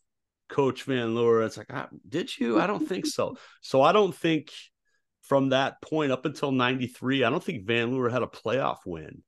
[0.52, 1.45] Coach VanLeur.
[1.45, 2.60] It's like, ah, did you?
[2.60, 3.36] I don't think so.
[3.62, 4.52] So I don't think
[5.24, 9.24] from that point up until 93, I don't think VanLeur had a playoff win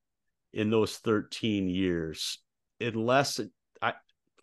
[0.51, 2.39] in those 13 years,
[2.81, 3.39] unless
[3.81, 3.93] I,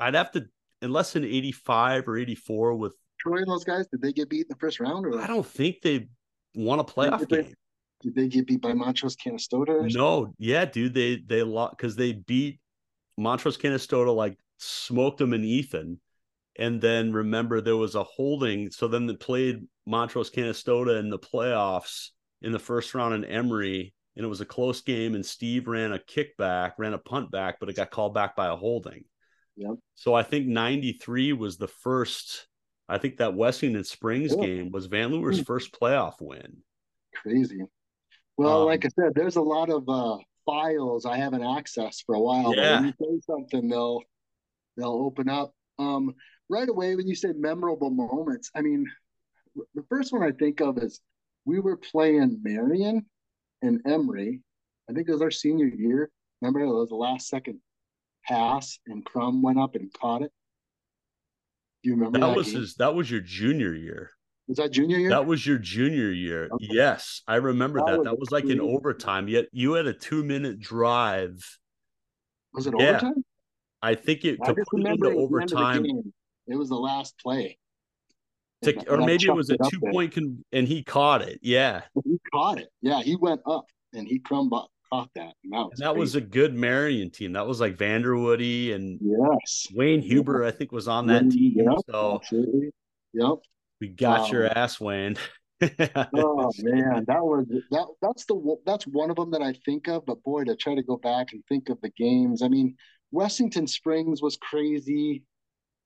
[0.00, 0.46] I'd have to,
[0.80, 4.46] unless in 85 or 84 with Troy and those guys, did they get beat in
[4.48, 5.06] the first round?
[5.06, 6.08] Or I don't think they
[6.54, 7.54] won a playoff did they, game.
[8.02, 9.92] Did they get beat by Montrose Canistota?
[9.92, 12.58] No, yeah, dude, they they lost because they beat
[13.20, 16.00] Montrose Canistota like smoked them in Ethan
[16.60, 18.70] and then remember there was a holding.
[18.70, 22.08] So then they played Montrose Canistota in the playoffs
[22.42, 25.14] in the first round in Emery, and it was a close game.
[25.14, 28.48] And Steve ran a kickback, ran a punt back, but it got called back by
[28.48, 29.04] a holding.
[29.56, 29.76] Yep.
[29.94, 32.46] So I think '93 was the first.
[32.88, 34.44] I think that Wessington Springs yeah.
[34.44, 35.32] game was Van hmm.
[35.42, 36.58] first playoff win.
[37.14, 37.60] Crazy.
[38.36, 40.18] Well, um, like I said, there's a lot of uh,
[40.50, 42.54] files I haven't accessed for a while.
[42.54, 42.76] Yeah.
[42.76, 44.02] But when you say something, they'll
[44.76, 45.54] they'll open up.
[45.78, 46.14] Um,
[46.48, 48.84] right away when you say memorable moments, I mean,
[49.74, 51.00] the first one I think of is
[51.44, 53.06] we were playing Marion
[53.62, 54.40] and Emery.
[54.88, 56.10] I think it was our senior year.
[56.40, 57.60] Remember, it was the last second
[58.24, 60.32] pass, and Crum went up and caught it.
[61.82, 62.60] Do you remember that, that was game?
[62.60, 62.74] his?
[62.74, 64.10] That was your junior year.
[64.50, 65.10] Was that junior year?
[65.10, 66.48] That was your junior year.
[66.50, 66.66] Okay.
[66.72, 67.86] Yes, I remember that.
[67.86, 69.28] That was, that was like in overtime.
[69.28, 71.38] Yet you had a two minute drive.
[72.52, 72.88] Was it yeah.
[72.88, 73.24] overtime?
[73.80, 75.86] I think it to put into overtime.
[76.48, 77.58] It was the last play.
[78.64, 81.38] To, or maybe it was a two point con- and he caught it.
[81.42, 81.82] Yeah.
[82.04, 82.70] He caught it.
[82.82, 83.02] Yeah.
[83.02, 85.34] He went up and he Crum caught that.
[85.44, 87.34] And that, was, and that was, a good Marion team.
[87.34, 89.68] That was like Vanderwoody and yes.
[89.72, 91.52] Wayne Huber, I think, was on that team.
[91.54, 92.70] Yep, so absolutely.
[93.12, 93.36] Yep.
[93.80, 95.16] We got um, your ass, Wayne.
[95.62, 97.86] oh man, that was that.
[98.02, 100.06] That's the that's one of them that I think of.
[100.06, 102.42] But boy, to try to go back and think of the games.
[102.42, 102.76] I mean,
[103.12, 105.22] Wessington Springs was crazy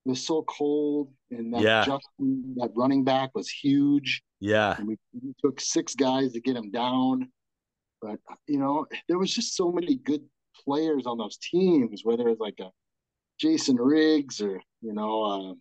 [0.04, 1.84] It was so cold, and that yeah.
[1.84, 4.22] Justin, that running back was huge.
[4.40, 7.28] Yeah, and we, we took six guys to get him down,
[8.02, 10.22] but you know there was just so many good
[10.64, 12.02] players on those teams.
[12.04, 12.70] Whether it's like a
[13.38, 15.54] Jason Riggs or you know, uh,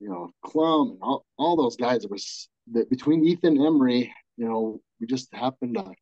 [0.00, 2.02] you know Crum and all, all those guys.
[2.02, 4.12] that was that between Ethan Emery.
[4.36, 5.92] you know, we just happened to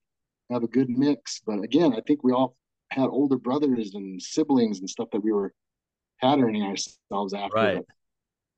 [0.51, 1.41] have a good mix.
[1.47, 2.57] But again, I think we all
[2.91, 5.53] had older brothers and siblings and stuff that we were
[6.21, 7.55] patterning ourselves after.
[7.55, 7.79] Right.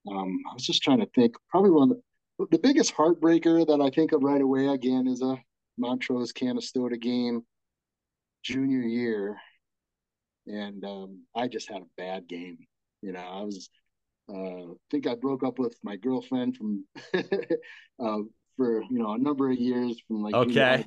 [0.05, 1.35] But, um, I was just trying to think.
[1.51, 1.97] Probably one of
[2.39, 5.37] the, the biggest heartbreaker that I think of right away again is a
[5.79, 7.43] Montrose Canistota game
[8.43, 9.37] junior year,
[10.47, 12.59] and um, I just had a bad game.
[13.03, 13.69] You know, I was
[14.31, 18.19] uh, think I broke up with my girlfriend from uh,
[18.57, 20.85] for you know a number of years from like okay,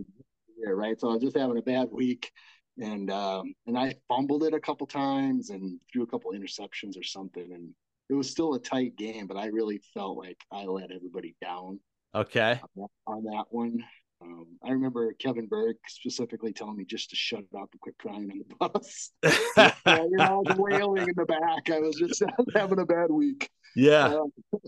[0.57, 0.99] yeah, right.
[0.99, 2.31] So I was just having a bad week,
[2.79, 7.03] and um, and I fumbled it a couple times and threw a couple interceptions or
[7.03, 7.69] something, and
[8.09, 11.79] it was still a tight game, but I really felt like I let everybody down.
[12.15, 12.59] Okay.
[12.61, 13.83] On that, on that one,
[14.23, 18.31] um, I remember Kevin Berg specifically telling me just to shut up and quit crying
[18.31, 19.11] on the bus.
[19.23, 21.69] you know, I was wailing in the back.
[21.69, 22.23] I was just
[22.55, 23.49] having a bad week.
[23.75, 24.05] Yeah.
[24.15, 24.33] Um,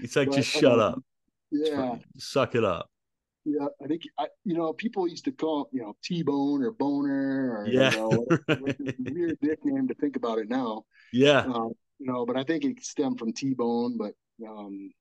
[0.00, 1.02] it's like, but, just shut um, up.
[1.50, 1.96] Yeah.
[2.18, 2.88] Suck it up.
[3.44, 6.70] Yeah, I think I, you know people used to call you know T Bone or
[6.70, 8.26] Boner or yeah, you know,
[9.00, 10.84] weird nickname to think about it now.
[11.12, 14.12] Yeah, um, you know, but I think it stemmed from T Bone, but
[14.48, 14.92] um,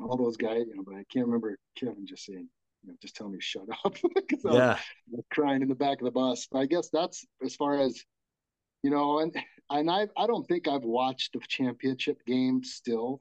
[0.00, 2.48] all those guys, you know, but I can't remember Kevin just saying
[2.82, 4.78] you know, just tell me to shut up because yeah.
[5.30, 6.46] Crying in the back of the bus.
[6.50, 8.02] But I guess that's as far as
[8.82, 9.34] you know, and
[9.70, 13.20] and I I don't think I've watched a championship game still.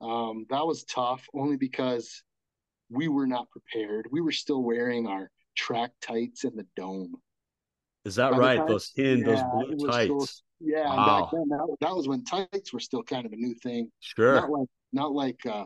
[0.00, 2.22] Um, that was tough only because
[2.90, 4.06] we were not prepared.
[4.10, 7.14] We were still wearing our track tights in the dome.
[8.04, 8.58] Is that By right?
[8.58, 10.04] Time, those in yeah, those blue tights.
[10.06, 10.26] Still,
[10.60, 11.22] yeah, wow.
[11.22, 13.90] back then that, that, was when tights were still kind of a new thing.
[14.00, 14.34] Sure.
[14.36, 15.64] Not like not like uh,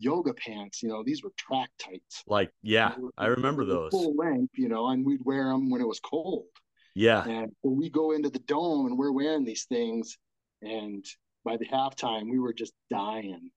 [0.00, 0.82] yoga pants.
[0.82, 2.24] You know, these were track tights.
[2.26, 3.90] Like, yeah, were, I remember those.
[3.90, 6.46] Full length, you know, and we'd wear them when it was cold.
[6.94, 7.24] Yeah.
[7.24, 10.16] And we go into the dome and we're wearing these things,
[10.62, 11.04] and
[11.44, 13.50] by the halftime, we were just dying.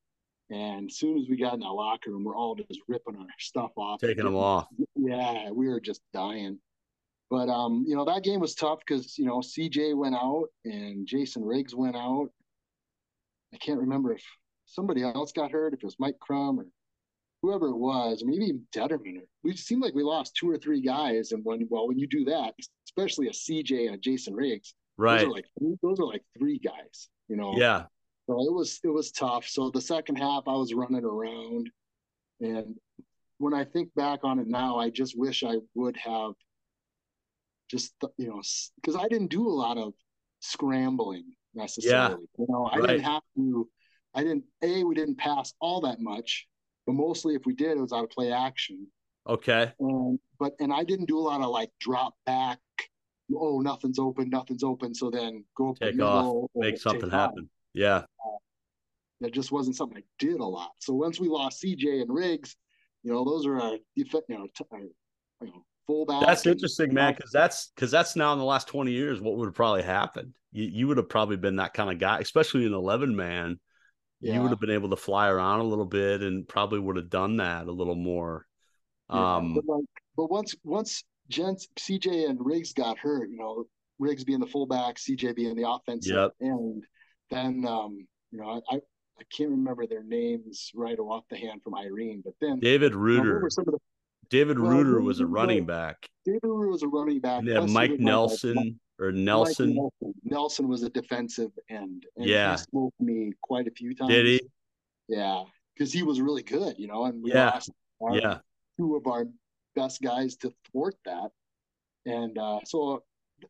[0.50, 3.26] And as soon as we got in the locker room, we're all just ripping our
[3.40, 4.68] stuff off, taking them off.
[4.96, 6.60] Yeah, we were just dying.
[7.30, 11.08] But um, you know, that game was tough because you know CJ went out and
[11.08, 12.30] Jason Riggs went out.
[13.54, 14.24] I can't remember if
[14.66, 16.68] somebody else got hurt, if it was Mike Crum or
[17.42, 19.22] whoever it was, maybe even Detterman.
[19.44, 22.26] We seemed like we lost two or three guys, and when well, when you do
[22.26, 22.54] that,
[22.88, 25.20] especially a CJ and a Jason Riggs, right?
[25.20, 25.46] Those are like
[25.82, 27.54] those are like three guys, you know.
[27.58, 27.84] Yeah.
[28.28, 29.46] So it was it was tough.
[29.48, 31.70] So the second half, I was running around,
[32.40, 32.76] and
[33.38, 36.34] when I think back on it now, I just wish I would have
[37.70, 38.42] just you know
[38.76, 39.94] because I didn't do a lot of
[40.40, 42.26] scrambling necessarily.
[42.38, 42.46] Yeah.
[42.46, 42.88] You know, I right.
[42.88, 43.68] didn't have to.
[44.16, 44.44] I didn't.
[44.62, 46.48] A, we didn't pass all that much,
[46.86, 48.88] but mostly if we did, it was out of play action.
[49.28, 49.72] Okay.
[49.80, 52.60] And but and I didn't do a lot of like drop back.
[53.36, 54.94] Oh, nothing's open, nothing's open.
[54.94, 57.44] So then go up take the off, make something happen.
[57.44, 57.50] Off.
[57.74, 57.98] Yeah.
[57.98, 58.38] Uh,
[59.22, 60.72] that just wasn't something I did a lot.
[60.80, 62.56] So once we lost CJ and Riggs,
[63.04, 64.92] you know, those are our, you know, t- our, you
[65.42, 66.26] know, fullback.
[66.26, 69.46] That's interesting, man, because that's because that's now in the last twenty years what would
[69.48, 70.34] have probably happened.
[70.52, 73.60] You, you would have probably been that kind of guy, especially an eleven man.
[74.24, 74.36] Yeah.
[74.36, 77.10] You would have been able to fly around a little bit and probably would have
[77.10, 78.48] done that a little more.
[79.10, 79.84] Yeah, um, but, like,
[80.16, 83.66] but once once Gents, CJ and Riggs got hurt, you know,
[84.00, 86.32] Riggs being the fullback, CJ being the offensive yep.
[86.42, 86.86] end,
[87.32, 91.76] then um, you know, I, I can't remember their names right off the hand from
[91.76, 93.50] Irene, but then David Reuter.
[93.58, 93.78] the,
[94.30, 96.08] David well, Reuter was a running back.
[96.26, 97.44] David Reuter was a running back.
[97.44, 99.76] Yeah, Mike Nelson or Nelson.
[99.76, 100.14] Nelson.
[100.24, 100.68] Nelson.
[100.68, 102.06] was a defensive end.
[102.16, 104.12] And yeah, he smoked me quite a few times.
[104.12, 104.42] Did he?
[105.08, 105.44] Yeah,
[105.76, 107.52] because he was really good, you know, and we yeah.
[107.52, 107.72] lost
[108.02, 108.38] our, yeah.
[108.78, 109.26] two of our
[109.76, 111.30] best guys to thwart that.
[112.06, 113.04] And uh, so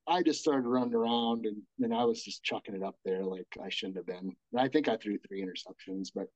[0.07, 3.47] I just started running around and then I was just chucking it up there like
[3.63, 4.35] I shouldn't have been.
[4.51, 6.27] And I think I threw three interceptions, but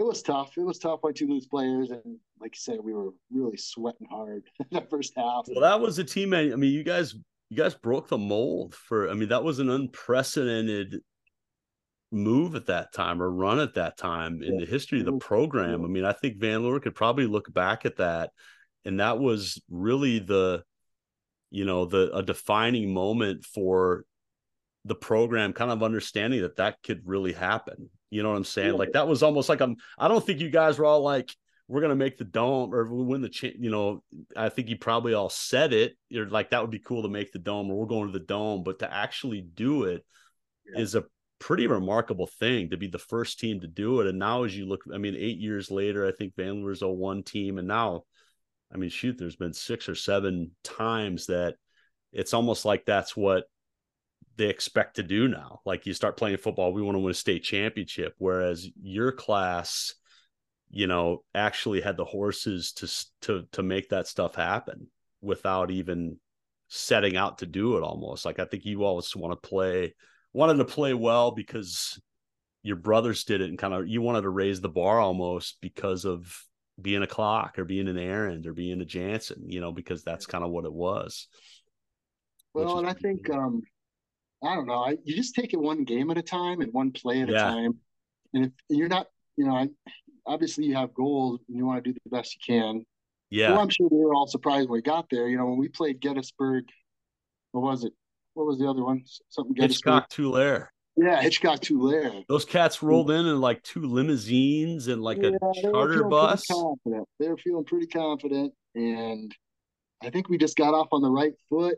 [0.00, 0.56] it was tough.
[0.56, 4.06] It was tough by two loose players, and like you said, we were really sweating
[4.10, 5.46] hard that first half.
[5.48, 6.32] Well, that was a team.
[6.32, 7.14] I mean, you guys,
[7.50, 9.10] you guys broke the mold for.
[9.10, 11.00] I mean, that was an unprecedented
[12.12, 14.64] move at that time or run at that time in yeah.
[14.64, 15.84] the history of the program.
[15.84, 18.30] I mean, I think VanLeur could probably look back at that,
[18.84, 20.62] and that was really the
[21.50, 24.04] you know the a defining moment for
[24.84, 28.68] the program kind of understanding that that could really happen you know what i'm saying
[28.68, 28.78] yeah.
[28.78, 31.34] like that was almost like i'm i don't think you guys were all like
[31.70, 34.02] we're gonna make the dome or we win the cha- you know
[34.36, 37.32] i think you probably all said it you're like that would be cool to make
[37.32, 40.04] the dome or we're going to the dome but to actually do it
[40.72, 40.80] yeah.
[40.80, 41.04] is a
[41.38, 44.66] pretty remarkable thing to be the first team to do it and now as you
[44.66, 48.04] look i mean eight years later i think VanLeur's a one team and now
[48.72, 51.56] I mean, shoot, there's been six or seven times that
[52.12, 53.44] it's almost like that's what
[54.36, 55.60] they expect to do now.
[55.66, 58.14] Like you start playing football, we want to win a state championship.
[58.18, 59.94] Whereas your class,
[60.70, 62.88] you know, actually had the horses to
[63.26, 64.86] to to make that stuff happen
[65.20, 66.16] without even
[66.68, 67.82] setting out to do it.
[67.82, 69.94] Almost like I think you always want to play,
[70.32, 72.00] wanted to play well because
[72.62, 76.04] your brothers did it, and kind of you wanted to raise the bar almost because
[76.04, 76.34] of
[76.80, 80.26] being a Klock or being an errand or being a Jansen, you know, because that's
[80.26, 81.26] kind of what it was.
[82.54, 83.62] Well, and I think um
[84.42, 86.92] I don't know, I, you just take it one game at a time and one
[86.92, 87.48] play at yeah.
[87.48, 87.78] a time.
[88.32, 89.06] And if you're not,
[89.36, 89.68] you know, I,
[90.26, 92.84] obviously you have goals and you want to do the best you can.
[93.30, 93.52] Yeah.
[93.52, 95.28] Well, I'm sure we were all surprised when we got there.
[95.28, 96.64] You know, when we played Gettysburg,
[97.52, 97.92] what was it?
[98.34, 99.02] What was the other one?
[99.28, 99.94] Something Gettysburg.
[99.94, 100.72] Hitchcock Tulare.
[100.96, 102.24] Yeah, Hitchcock Tulare.
[102.28, 106.46] Those cats rolled in in like two limousines and like yeah, a charter bus.
[106.46, 107.08] Confident.
[107.18, 109.34] They were feeling pretty confident, and
[110.02, 111.76] I think we just got off on the right foot.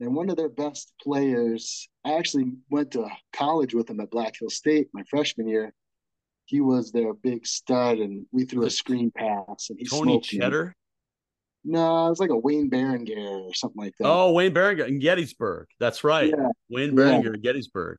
[0.00, 4.34] And one of their best players, I actually went to college with him at Black
[4.38, 5.72] Hill State my freshman year.
[6.46, 10.66] He was their big stud, and we threw a screen pass, and he Tony Cheddar.
[10.66, 11.72] Me.
[11.72, 14.06] No, it was like a Wayne Berenguer or something like that.
[14.06, 15.66] Oh, Wayne Berenguer in Gettysburg.
[15.80, 16.28] That's right.
[16.28, 16.48] Yeah.
[16.68, 17.34] Wayne Berenguer yeah.
[17.34, 17.98] in Gettysburg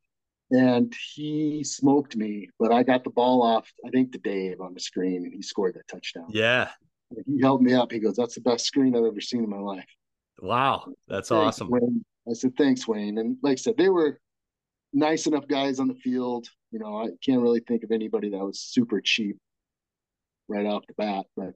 [0.52, 4.74] and he smoked me, but I got the ball off, I think, to Dave on
[4.74, 6.28] the screen, and he scored that touchdown.
[6.30, 6.70] Yeah,
[7.26, 7.92] He helped me up.
[7.92, 9.88] He goes, "That's the best screen I've ever seen in my life."
[10.40, 11.70] Wow, that's awesome.
[11.70, 12.04] Wayne.
[12.30, 14.20] I said, "Thanks, Wayne." And like I said, they were
[14.94, 16.48] nice enough guys on the field.
[16.76, 19.38] You know, I can't really think of anybody that was super cheap
[20.50, 21.54] right off the bat, but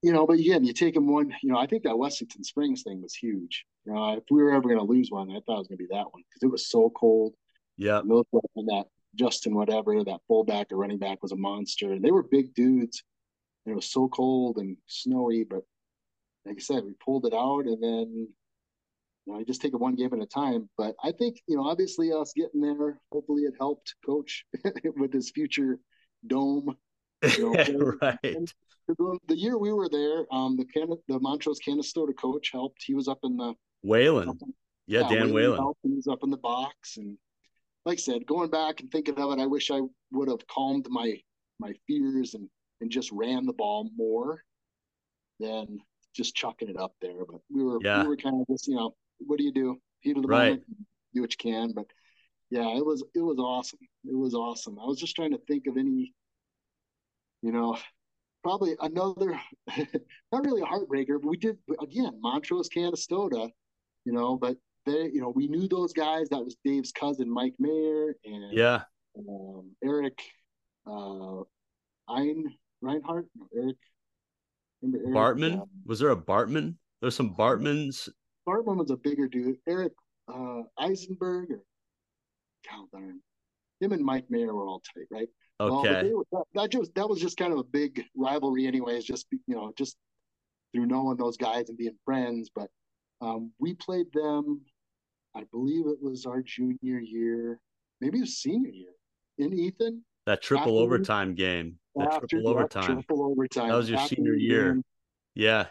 [0.00, 2.82] you know, but again, you take them one, you know, I think that Wessington Springs
[2.82, 3.66] thing was huge.
[3.84, 5.76] You know, if we were ever going to lose one, I thought it was going
[5.76, 7.34] to be that one because it was so cold.
[7.76, 7.98] Yeah.
[7.98, 8.84] And that
[9.14, 11.92] Justin, whatever, that fullback or running back was a monster.
[11.92, 13.02] And they were big dudes.
[13.66, 15.44] And it was so cold and snowy.
[15.44, 15.64] But
[16.46, 18.28] like I said, we pulled it out and then,
[19.30, 20.68] you know, you just take it one game at a time.
[20.76, 24.44] But I think, you know, obviously us getting there, hopefully it helped coach
[24.96, 25.78] with his future
[26.26, 26.76] dome.
[27.36, 28.18] You know, right.
[28.88, 32.82] The, the year we were there, um, the Can- the Montrose Canistota coach helped.
[32.84, 34.36] He was up in the Whalen.
[34.86, 35.58] Yeah, yeah, Dan Whalen.
[35.58, 35.80] Helped.
[35.84, 37.16] He was up in the box, and
[37.84, 40.86] like I said, going back and thinking of it, I wish I would have calmed
[40.90, 41.14] my
[41.60, 42.48] my fears and
[42.80, 44.42] and just ran the ball more
[45.38, 45.78] than
[46.16, 47.24] just chucking it up there.
[47.30, 48.02] But we were yeah.
[48.02, 48.94] we were kind of just you know
[49.26, 49.78] what do you do?
[50.00, 50.44] Heat of the right.
[50.50, 50.62] moment,
[51.14, 51.72] do what you can.
[51.72, 51.86] But
[52.50, 53.78] yeah, it was it was awesome.
[54.04, 54.78] It was awesome.
[54.78, 56.14] I was just trying to think of any,
[57.42, 57.76] you know,
[58.42, 59.40] probably another,
[60.32, 63.50] not really a heartbreaker, but we did again Montrose Canistota,
[64.04, 64.56] you know, but
[64.86, 66.28] they, you know, we knew those guys.
[66.30, 68.82] That was Dave's cousin, Mike Mayer, and yeah,
[69.16, 70.20] um, Eric,
[70.86, 71.42] uh,
[72.08, 72.44] Ein
[72.80, 73.76] Reinhardt, no, Eric,
[74.82, 75.60] Eric Bartman.
[75.60, 76.76] Um, was there a Bartman?
[77.00, 78.08] There's some Bartmans.
[78.50, 79.56] Bartman was a bigger dude.
[79.68, 79.92] Eric
[80.32, 81.62] uh, Eisenberg or
[82.68, 83.20] God darn.
[83.80, 85.28] Him and Mike Mayer were all tight, right?
[85.60, 86.10] Okay.
[86.12, 89.04] Well, that, that, just that was just kind of a big rivalry, anyways.
[89.04, 89.96] Just you know, just
[90.74, 92.50] through knowing those guys and being friends.
[92.54, 92.68] But
[93.20, 94.62] um, we played them.
[95.34, 97.60] I believe it was our junior year,
[98.00, 98.90] maybe it was senior year
[99.38, 100.04] in Ethan.
[100.26, 101.78] That triple after, overtime game.
[101.94, 102.84] That after, triple overtime.
[102.84, 103.68] Triple overtime.
[103.68, 104.72] That was your senior year.
[104.72, 104.82] Game.
[105.36, 105.66] Yeah.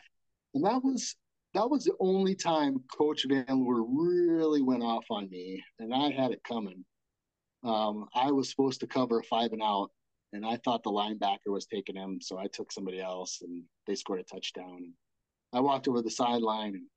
[0.53, 1.15] And that was
[1.53, 6.31] that was the only time Coach VanLeur really went off on me, and I had
[6.31, 6.85] it coming.
[7.63, 9.89] Um, I was supposed to cover a five and out,
[10.31, 13.95] and I thought the linebacker was taking him, so I took somebody else, and they
[13.95, 14.93] scored a touchdown.
[15.51, 16.87] I walked over the sideline, and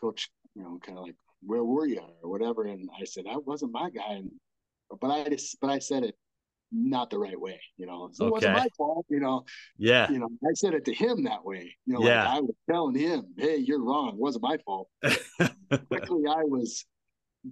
[0.00, 3.46] coach, you know, kind of like, "Where were you?" or whatever, and I said, "That
[3.46, 4.32] wasn't my guy," and,
[5.00, 6.16] but I just, but I said it
[6.72, 8.10] not the right way, you know.
[8.12, 8.28] So okay.
[8.28, 9.44] it wasn't my fault, you know.
[9.78, 10.10] Yeah.
[10.10, 11.76] You know, I said it to him that way.
[11.86, 12.24] You know, yeah.
[12.24, 14.10] Like I was telling him, "Hey, you're wrong.
[14.10, 16.84] It wasn't my fault." Quickly, I was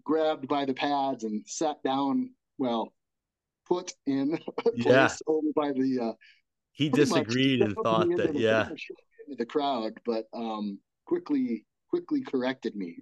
[0.05, 2.31] grabbed by the pads and sat down.
[2.59, 2.93] Well,
[3.67, 4.39] put in
[4.75, 5.09] yeah.
[5.27, 6.11] over by the.
[6.11, 6.13] Uh,
[6.73, 8.69] he disagreed and thought that yeah,
[9.37, 12.99] the crowd, but um, quickly quickly corrected me.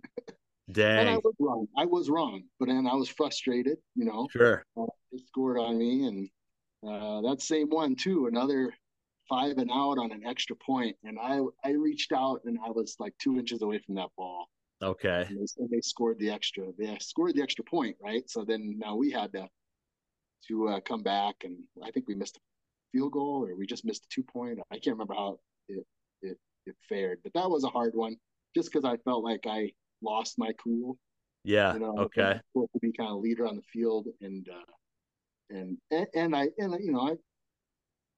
[0.70, 0.98] Dang.
[0.98, 1.68] and I was wrong.
[1.76, 3.78] I was wrong, but then I was frustrated.
[3.94, 4.64] You know, sure.
[4.76, 6.28] Uh, they scored on me, and
[6.86, 8.26] uh, that same one too.
[8.26, 8.72] Another
[9.28, 12.96] five and out on an extra point, and I I reached out and I was
[12.98, 14.46] like two inches away from that ball.
[14.82, 15.24] Okay.
[15.28, 16.66] And they, and they scored the extra.
[16.78, 18.28] They scored the extra point, right?
[18.28, 19.48] So then now we had to
[20.48, 22.40] to uh, come back, and I think we missed a
[22.92, 24.58] field goal, or we just missed a two point.
[24.70, 25.38] I can't remember how
[25.68, 25.86] it
[26.22, 28.16] it, it fared, but that was a hard one,
[28.54, 30.98] just because I felt like I lost my cool.
[31.44, 31.74] Yeah.
[31.74, 32.40] You know, okay.
[32.52, 34.72] Supposed to be kind of leader on the field, and uh,
[35.50, 37.14] and and, and I and you know I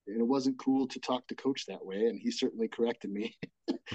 [0.08, 3.36] and it wasn't cool to talk to coach that way and he certainly corrected me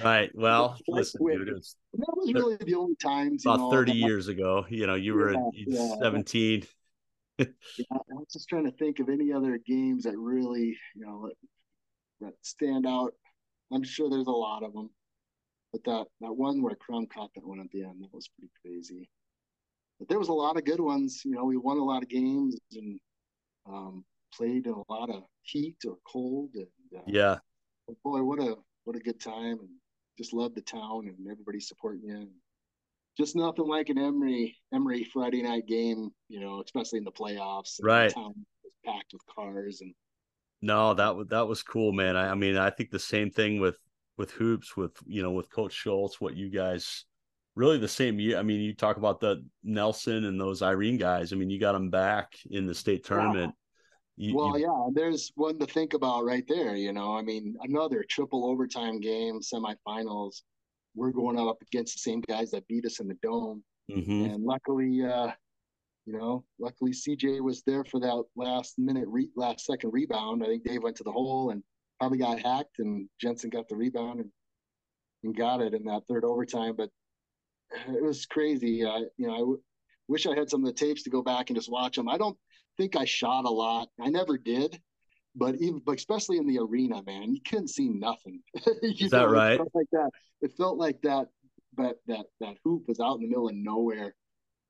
[0.03, 4.27] right well listen dude was, that was really the only times about know, 30 years
[4.27, 6.63] ago you know you were yeah, 17
[7.39, 7.45] yeah,
[7.91, 11.29] i was just trying to think of any other games that really you know
[12.21, 13.13] that stand out
[13.71, 14.89] i'm sure there's a lot of them
[15.73, 18.51] but that that one where Crum caught that one at the end that was pretty
[18.61, 19.09] crazy.
[19.99, 22.09] But there was a lot of good ones you know we won a lot of
[22.09, 22.99] games and
[23.67, 27.37] um, played in a lot of heat or cold and uh, yeah.
[28.03, 28.55] boy what a
[28.85, 29.69] what a good time and
[30.17, 32.15] just love the town and everybody supporting you.
[32.15, 32.29] And
[33.17, 37.79] just nothing like an Emery Emery Friday night game you know especially in the playoffs
[37.81, 39.93] right the town was packed with cars and
[40.61, 42.15] no that was that was cool man.
[42.15, 43.77] I, I mean I think the same thing with
[44.17, 47.05] with hoops with you know with coach Schultz what you guys
[47.55, 48.37] really the same year.
[48.37, 51.33] I mean, you talk about the Nelson and those Irene guys.
[51.33, 53.53] I mean, you got them back in the state tournament.
[54.15, 54.65] You, well, you...
[54.65, 56.75] yeah, there's one to think about right there.
[56.75, 60.41] You know, I mean, another triple overtime game, semifinals.
[60.95, 64.25] We're going up against the same guys that beat us in the dome, mm-hmm.
[64.25, 65.31] and luckily, uh,
[66.05, 70.43] you know, luckily CJ was there for that last minute, re- last second rebound.
[70.43, 71.63] I think Dave went to the hole and
[71.99, 74.29] probably got hacked, and Jensen got the rebound and,
[75.23, 76.75] and got it in that third overtime.
[76.75, 76.89] But
[77.87, 78.83] it was crazy.
[78.83, 79.61] Uh, you know, I w-
[80.07, 82.09] wish I had some of the tapes to go back and just watch them.
[82.09, 82.37] I don't
[82.77, 83.87] think I shot a lot.
[84.01, 84.79] I never did.
[85.35, 88.41] but even but especially in the arena, man, you couldn't see nothing.
[88.83, 89.53] Is that know, right?
[89.53, 90.09] It felt like that.
[90.41, 91.27] It felt like that.
[91.75, 94.13] But that that hoop was out in the middle of nowhere.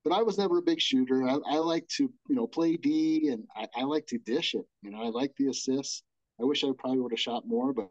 [0.06, 1.24] But I was never a big shooter.
[1.24, 4.66] I, I like to you know play D and I, I like to dish it.
[4.82, 6.04] You know, I like the assists.
[6.42, 7.90] I wish I probably would have shot more, but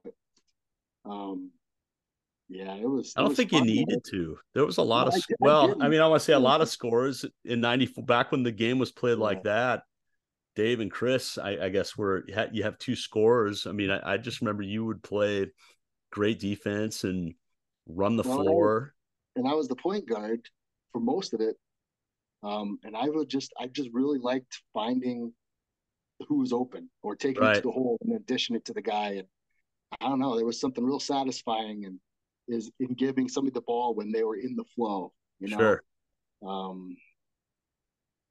[1.04, 1.50] um,
[2.48, 3.14] yeah, it was.
[3.16, 4.38] I don't was think you needed to.
[4.54, 6.38] There was a lot of I, well, I, I mean, I want to say a
[6.38, 9.24] lot of scores in '94 back when the game was played yeah.
[9.24, 9.82] like that.
[10.54, 13.66] Dave and Chris, I, I guess, were you have two scores.
[13.66, 15.50] I mean, I, I, just remember you would play
[16.10, 17.34] great defense and
[17.88, 18.94] run the well, floor.
[19.34, 20.46] And I was the point guard
[20.92, 21.56] for most of it.
[22.42, 25.32] Um, and I would just, I just really liked finding
[26.28, 27.56] who was open or taking right.
[27.56, 29.10] it to the hole and then dishing it to the guy.
[29.10, 29.26] And
[30.00, 31.98] I don't know, there was something real satisfying and
[32.48, 35.58] is in giving somebody the ball when they were in the flow, you know?
[35.58, 35.82] Sure.
[36.46, 36.96] Um,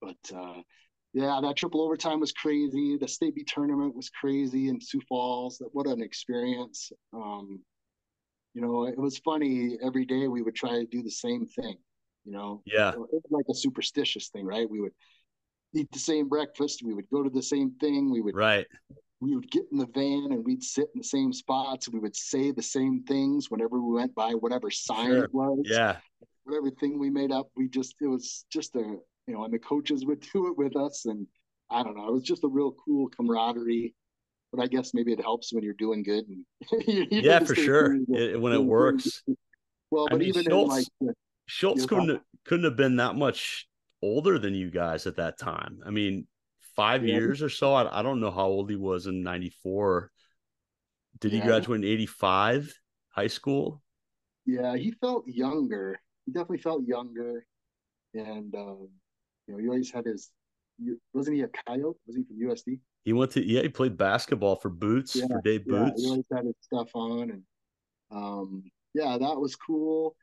[0.01, 0.61] but, uh,
[1.13, 2.97] yeah, that triple overtime was crazy.
[2.97, 5.61] The state B tournament was crazy in Sioux Falls.
[5.71, 6.91] What an experience.
[7.13, 7.61] Um,
[8.53, 9.77] you know, it was funny.
[9.83, 11.77] Every day we would try to do the same thing,
[12.25, 12.61] you know?
[12.65, 12.91] Yeah.
[12.91, 14.69] it was like a superstitious thing, right?
[14.69, 14.93] We would
[15.73, 16.81] eat the same breakfast.
[16.83, 18.11] We would go to the same thing.
[18.11, 18.67] We would, right.
[19.19, 21.89] We would get in the van and we'd sit in the same spots.
[21.89, 25.23] We would say the same things whenever we went by whatever sign sure.
[25.25, 25.61] it was.
[25.65, 25.97] Yeah.
[26.43, 29.59] Whatever thing we made up, we just, it was just a, you know, and the
[29.59, 31.05] coaches would do it with us.
[31.05, 31.27] And
[31.69, 33.93] I don't know, it was just a real cool camaraderie.
[34.51, 36.25] But I guess maybe it helps when you're doing good.
[36.27, 36.45] And
[36.87, 37.95] you, you yeah, for sure.
[38.09, 39.23] It, when it works.
[39.91, 41.15] Well, but I mean, even Schultz, like
[41.45, 43.67] Schultz couldn't couldn't have been that much
[44.01, 45.81] older than you guys at that time.
[45.85, 46.27] I mean,
[46.75, 47.15] five yeah.
[47.15, 47.73] years or so.
[47.73, 50.11] I, I, don't know how old he was in '94.
[51.19, 51.41] Did yeah.
[51.41, 52.73] he graduate in '85
[53.09, 53.81] high school?
[54.45, 55.99] Yeah, he felt younger.
[56.25, 57.45] He definitely felt younger,
[58.13, 58.89] and um,
[59.47, 60.31] you know, he always had his.
[61.13, 61.97] Wasn't he a coyote?
[62.07, 62.79] Was he from USD?
[63.03, 63.61] He went to yeah.
[63.61, 65.93] He played basketball for Boots yeah, for Dave Boots.
[65.97, 67.43] Yeah, he always had his stuff on, and
[68.11, 70.15] um, yeah, that was cool.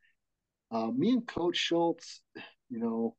[0.71, 2.21] Uh, me and Coach Schultz,
[2.69, 3.17] you know,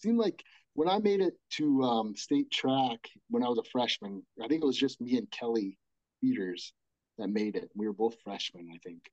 [0.00, 0.42] seemed like
[0.74, 4.62] when I made it to um, state track when I was a freshman, I think
[4.62, 5.78] it was just me and Kelly
[6.20, 6.72] Peters
[7.18, 7.70] that made it.
[7.74, 9.10] We were both freshmen, I think.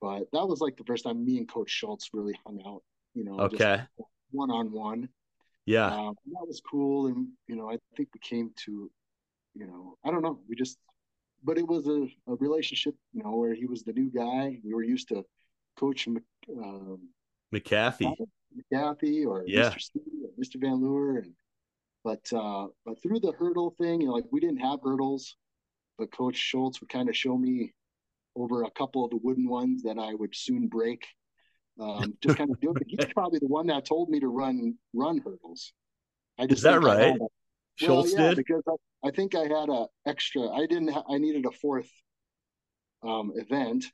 [0.00, 2.82] But that was like the first time me and Coach Schultz really hung out,
[3.14, 3.82] you know, okay,
[4.30, 5.08] one on one.
[5.66, 8.90] Yeah, um, that was cool, and you know, I think we came to,
[9.54, 10.78] you know, I don't know, we just,
[11.44, 14.58] but it was a, a relationship, you know, where he was the new guy.
[14.64, 15.22] We were used to
[15.76, 17.08] Coach um,
[17.54, 18.16] McCaffey.
[18.56, 19.70] McCaffey or yeah.
[19.70, 19.80] Mr.
[19.80, 20.56] Steve or Mr.
[20.56, 21.22] VanLeur.
[21.22, 21.32] And,
[22.04, 25.36] but uh, but through the hurdle thing, you know, like we didn't have hurdles,
[25.98, 27.72] but Coach Schultz would kind of show me
[28.36, 31.06] over a couple of the wooden ones that I would soon break.
[31.78, 32.82] Um, just kind of do it.
[32.86, 35.72] He's probably the one that told me to run run hurdles.
[36.38, 37.16] I just Is that right?
[37.16, 37.26] A,
[37.76, 40.48] Schultz well, yeah, did because I, I, think I had a extra.
[40.50, 40.88] I didn't.
[40.88, 41.90] Ha- I needed a fourth
[43.02, 43.86] um, event,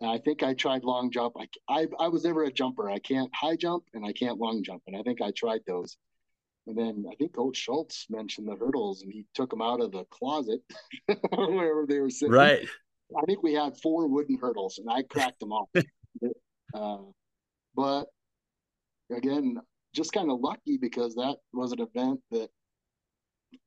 [0.00, 1.34] and I think I tried long jump.
[1.38, 2.88] I, I, I was never a jumper.
[2.88, 4.82] I can't high jump and I can't long jump.
[4.86, 5.96] And I think I tried those.
[6.66, 9.90] And then I think Coach Schultz mentioned the hurdles and he took them out of
[9.90, 10.60] the closet
[11.32, 12.32] wherever they were sitting.
[12.32, 12.68] Right.
[13.16, 15.70] I think we had four wooden hurdles and I cracked them all.
[16.74, 16.98] uh,
[17.74, 18.04] but
[19.10, 19.56] again,
[19.94, 22.50] just kind of lucky because that was an event that,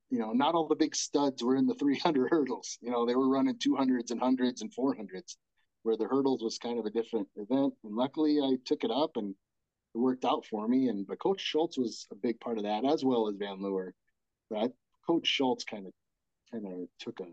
[0.09, 2.77] you know, not all the big studs were in the 300 hurdles.
[2.81, 5.35] You know, they were running 200s and hundreds and 400s
[5.83, 7.73] where the hurdles was kind of a different event.
[7.83, 9.33] And luckily I took it up and
[9.93, 10.87] it worked out for me.
[10.87, 13.91] And but Coach Schultz was a big part of that, as well as VanLeur.
[14.49, 14.69] But I,
[15.05, 15.93] Coach Schultz kind of
[16.51, 17.25] kind of took a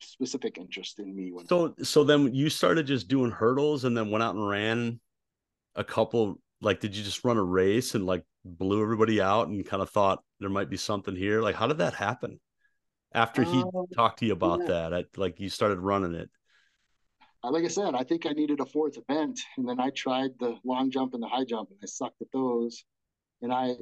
[0.00, 1.32] specific interest in me.
[1.32, 5.00] When so so then you started just doing hurdles and then went out and ran
[5.74, 6.40] a couple.
[6.62, 9.90] Like, did you just run a race and like blew everybody out and kind of
[9.90, 11.42] thought there might be something here?
[11.42, 12.40] Like, how did that happen?
[13.12, 14.66] After he um, talked to you about yeah.
[14.66, 16.28] that, I, like you started running it
[17.50, 20.56] like I said, I think I needed a fourth event, and then I tried the
[20.64, 22.84] long jump and the high jump, and I sucked at those.
[23.42, 23.76] And I,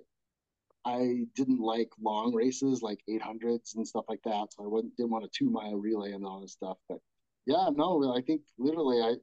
[0.84, 5.10] I didn't like long races like 800s and stuff like that, so I wouldn't didn't
[5.10, 6.78] want a two mile relay and all this stuff.
[6.88, 6.98] But
[7.46, 9.14] yeah, no, I think literally, I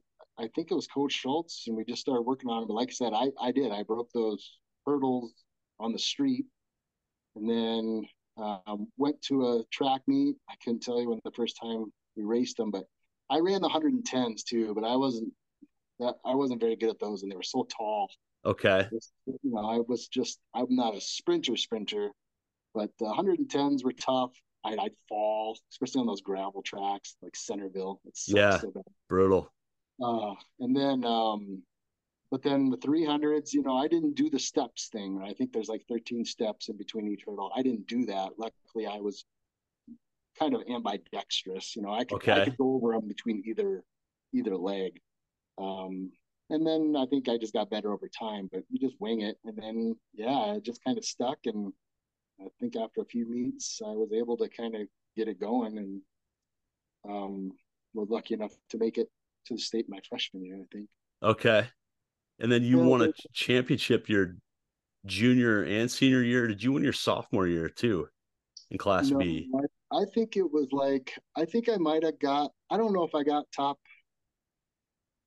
[0.42, 2.66] I think it was Coach Schultz, and we just started working on it.
[2.66, 5.34] But like I said, I I did I broke those hurdles
[5.78, 6.46] on the street,
[7.36, 10.36] and then um, went to a track meet.
[10.48, 12.86] I couldn't tell you when the first time we raced them, but
[13.32, 15.32] I ran the 110s too, but I wasn't
[16.00, 18.10] that I wasn't very good at those, and they were so tall.
[18.44, 18.88] Okay.
[19.26, 22.10] You know, I was just I'm not a sprinter sprinter,
[22.74, 24.32] but the 110s were tough.
[24.64, 28.00] I'd, I'd fall, especially on those gravel tracks like Centerville.
[28.04, 28.72] It's yeah, so
[29.08, 29.50] brutal.
[30.02, 31.62] Uh, and then, um,
[32.30, 35.22] but then the 300s, you know, I didn't do the steps thing.
[35.24, 37.50] I think there's like 13 steps in between each hurdle.
[37.56, 38.30] I didn't do that.
[38.38, 39.24] Luckily, I was
[40.42, 41.76] kind of ambidextrous.
[41.76, 42.32] You know, I could okay.
[42.32, 43.84] I could go over them between either
[44.32, 45.00] either leg.
[45.58, 46.10] Um,
[46.50, 49.38] and then I think I just got better over time, but you just wing it.
[49.44, 51.38] And then, yeah, it just kind of stuck.
[51.46, 51.72] And
[52.40, 54.82] I think after a few meets, I was able to kind of
[55.16, 56.00] get it going and
[57.08, 57.52] um,
[57.94, 59.08] was lucky enough to make it
[59.46, 60.88] to the state my freshman year, I think.
[61.22, 61.68] Okay.
[62.38, 64.36] And then you yeah, won a championship your
[65.06, 66.46] junior and senior year.
[66.48, 68.08] Did you win your sophomore year too
[68.70, 69.50] in class no, B?
[69.92, 73.04] I, I think it was like, I think I might have got, I don't know
[73.04, 73.78] if I got top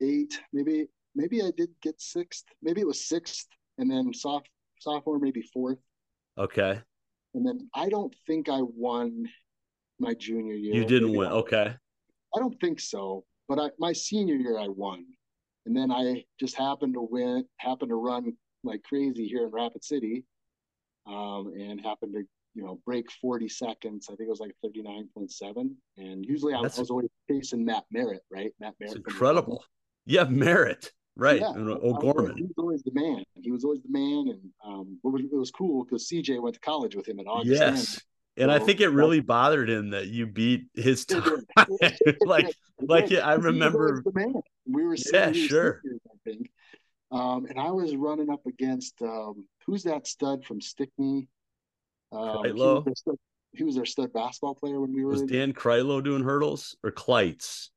[0.01, 2.45] eight, maybe, maybe I did get sixth.
[2.61, 3.47] Maybe it was sixth
[3.77, 4.49] and then soft,
[4.79, 5.79] sophomore, maybe fourth.
[6.37, 6.81] Okay.
[7.33, 9.27] And then I don't think I won
[9.99, 10.75] my junior year.
[10.75, 11.31] You didn't win.
[11.31, 11.73] Okay.
[12.35, 13.25] I don't think so.
[13.47, 15.05] But I, my senior year, I won.
[15.65, 19.83] And then I just happened to win, happened to run like crazy here in Rapid
[19.83, 20.25] City
[21.07, 22.23] um, and happened to,
[22.55, 24.07] you know, break 40 seconds.
[24.09, 25.69] I think it was like 39.7.
[25.97, 28.51] And usually I, I was always chasing Matt Merritt, right?
[28.59, 28.95] Matt Merritt.
[28.95, 29.63] incredible.
[30.05, 30.91] Yeah, Merritt.
[31.17, 31.39] Right.
[31.39, 32.35] Yeah, O'Gorman.
[32.35, 33.23] He was always the man.
[33.35, 34.29] He was always the man.
[34.29, 37.27] And um, it was, it was cool because CJ went to college with him in
[37.27, 37.51] August.
[37.51, 38.01] Yes.
[38.37, 41.45] And so, I think it really bothered him that you beat his time.
[42.25, 44.01] like, like I remember.
[44.03, 44.33] the man.
[44.67, 45.81] We were yeah, sure.
[45.85, 46.49] I think.
[47.11, 51.29] Um, and I was running up against um, who's that stud from Stickney?
[52.15, 53.15] Um, he, was stud,
[53.53, 55.11] he was our stud basketball player when we were.
[55.11, 57.69] Was Dan Krylo doing hurdles or Kleitz?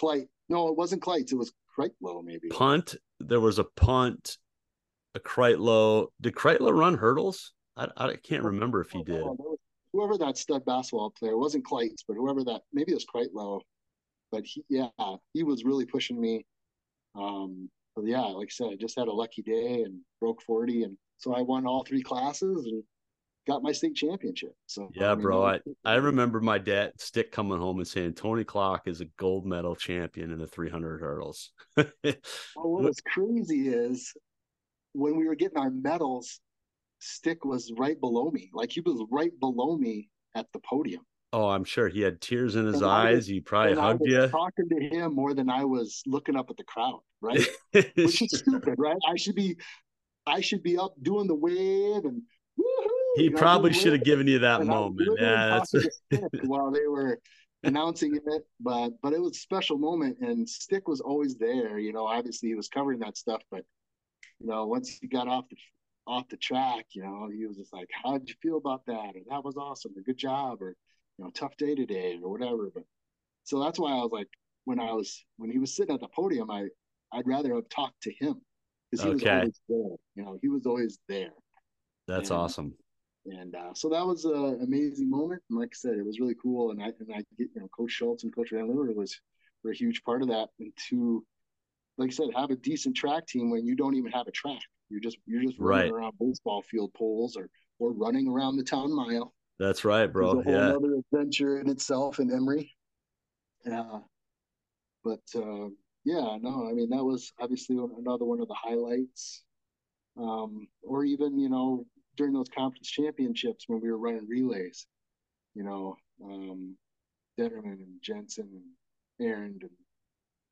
[0.00, 0.28] Kleit.
[0.48, 1.32] No, it wasn't Kleitz.
[1.32, 2.48] It was Kreitlow, maybe.
[2.48, 2.96] Punt.
[3.20, 4.38] There was a punt,
[5.14, 6.08] a Kreitlow.
[6.20, 7.52] Did Kreitlow run hurdles?
[7.76, 9.24] I, I can't remember if he did.
[9.92, 13.60] whoever that stud basketball player wasn't Kleitz, but whoever that maybe it was Kreitlow.
[14.32, 14.88] But he, yeah,
[15.32, 16.44] he was really pushing me.
[17.14, 20.84] Um, but yeah, like I said, I just had a lucky day and broke 40.
[20.84, 22.82] And so I won all three classes and
[23.46, 24.54] got my state championship.
[24.66, 25.44] So yeah, I mean, bro.
[25.44, 29.46] I, I remember my dad stick coming home and saying Tony Klock is a gold
[29.46, 31.52] medal champion in the 300 hurdles.
[31.76, 31.86] well,
[32.54, 34.12] what was crazy is
[34.92, 36.40] when we were getting our medals,
[36.98, 38.50] Stick was right below me.
[38.52, 41.02] Like he was right below me at the podium.
[41.32, 43.16] Oh, I'm sure he had tears in his and eyes.
[43.16, 44.26] Was, he probably hugged you.
[44.28, 47.46] Talking to him more than I was looking up at the crowd, right?
[47.72, 48.96] Which is stupid, right?
[49.06, 49.56] I should be,
[50.26, 52.22] I should be up doing the wave and
[53.16, 55.08] he probably should have given you that moment.
[55.18, 56.00] Yeah, that's
[56.44, 57.18] while they were
[57.64, 61.78] announcing it, but but it was a special moment, and Stick was always there.
[61.78, 63.64] You know, obviously he was covering that stuff, but
[64.40, 65.56] you know, once he got off the
[66.06, 69.14] off the track, you know, he was just like, "How did you feel about that?"
[69.14, 70.76] Or "That was awesome," or "Good job," or
[71.18, 72.70] you know, "Tough day today," or whatever.
[72.74, 72.84] But
[73.44, 74.28] so that's why I was like,
[74.64, 76.66] when I was when he was sitting at the podium, I
[77.12, 78.40] I'd rather have talked to him
[78.90, 79.16] because he okay.
[79.16, 79.96] was always there.
[80.14, 81.32] You know, he was always there.
[82.06, 82.74] That's and, awesome
[83.26, 85.42] and uh, so that was an amazing moment.
[85.50, 86.70] And like I said, it was really cool.
[86.70, 89.20] And I and I get you know Coach Schultz and Coach VanLeur was
[89.62, 90.48] were a huge part of that.
[90.60, 91.24] And to
[91.98, 94.60] like I said, have a decent track team when you don't even have a track.
[94.88, 96.02] You're just you're just running right.
[96.02, 97.48] around baseball field poles or
[97.78, 99.34] or running around the town mile.
[99.58, 100.38] That's right, bro.
[100.38, 100.76] It's a whole yeah.
[100.76, 102.70] other adventure in itself in Emery.
[103.64, 104.00] Yeah.
[105.02, 105.68] But uh,
[106.04, 109.42] yeah, no, I mean that was obviously another one of the highlights.
[110.18, 111.84] Um, or even you know
[112.16, 114.86] during those conference championships when we were running relays,
[115.54, 116.76] you know, um,
[117.38, 118.48] Detterman and Jensen
[119.18, 119.58] and Aaron.
[119.60, 119.70] And,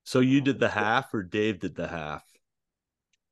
[0.04, 2.22] so you did the half, or Dave did the half?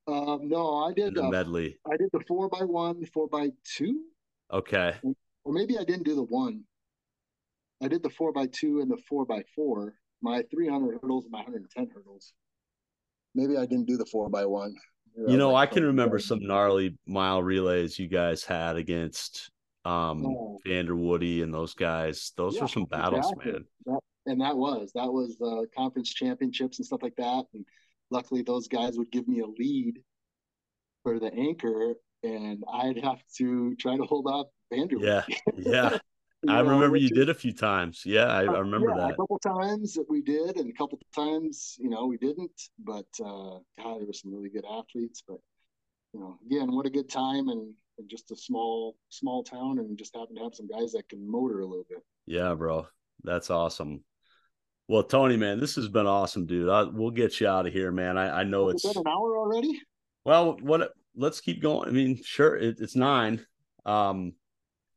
[0.09, 1.79] Um, no, I did the uh, medley.
[1.87, 4.03] I did the four by one, four by two.
[4.53, 4.95] Okay.
[5.45, 6.65] Or maybe I didn't do the one.
[7.83, 9.95] I did the four by two and the four by four.
[10.23, 12.33] My 300 hurdles and my 110 hurdles.
[13.35, 14.75] Maybe I didn't do the four by one.
[15.17, 19.51] You know, I can remember some gnarly mile relays you guys had against
[19.85, 20.59] um oh.
[20.67, 22.33] Vanderwoody and those guys.
[22.37, 23.53] Those yeah, were some battles, exactly.
[23.53, 23.65] man.
[23.87, 27.45] That, and that was that was uh, conference championships and stuff like that.
[27.53, 27.65] And
[28.11, 29.99] luckily, those guys would give me a lead
[31.03, 35.25] for the anchor, and I'd have to try to hold off Vanderwoody.
[35.27, 35.99] Yeah, yeah.
[36.49, 38.03] I remember you did a few times.
[38.05, 39.11] Yeah, I, I remember yeah, that.
[39.13, 42.61] A couple times that we did, and a couple times, you know, we didn't.
[42.79, 45.23] But uh, God, there were some really good athletes.
[45.27, 45.39] But
[46.13, 49.97] you know, again, what a good time, and, and just a small, small town, and
[49.97, 52.03] just happen to have some guys that can motor a little bit.
[52.27, 52.87] Yeah, bro,
[53.23, 54.03] that's awesome.
[54.89, 56.69] Well, Tony, man, this has been awesome, dude.
[56.69, 58.19] I, we'll get you out of here, man.
[58.19, 59.81] I, I know it's an hour already.
[60.25, 60.93] Well, what?
[61.15, 61.89] Let's keep going.
[61.89, 63.45] I mean, sure, it, it's nine.
[63.87, 64.33] Um,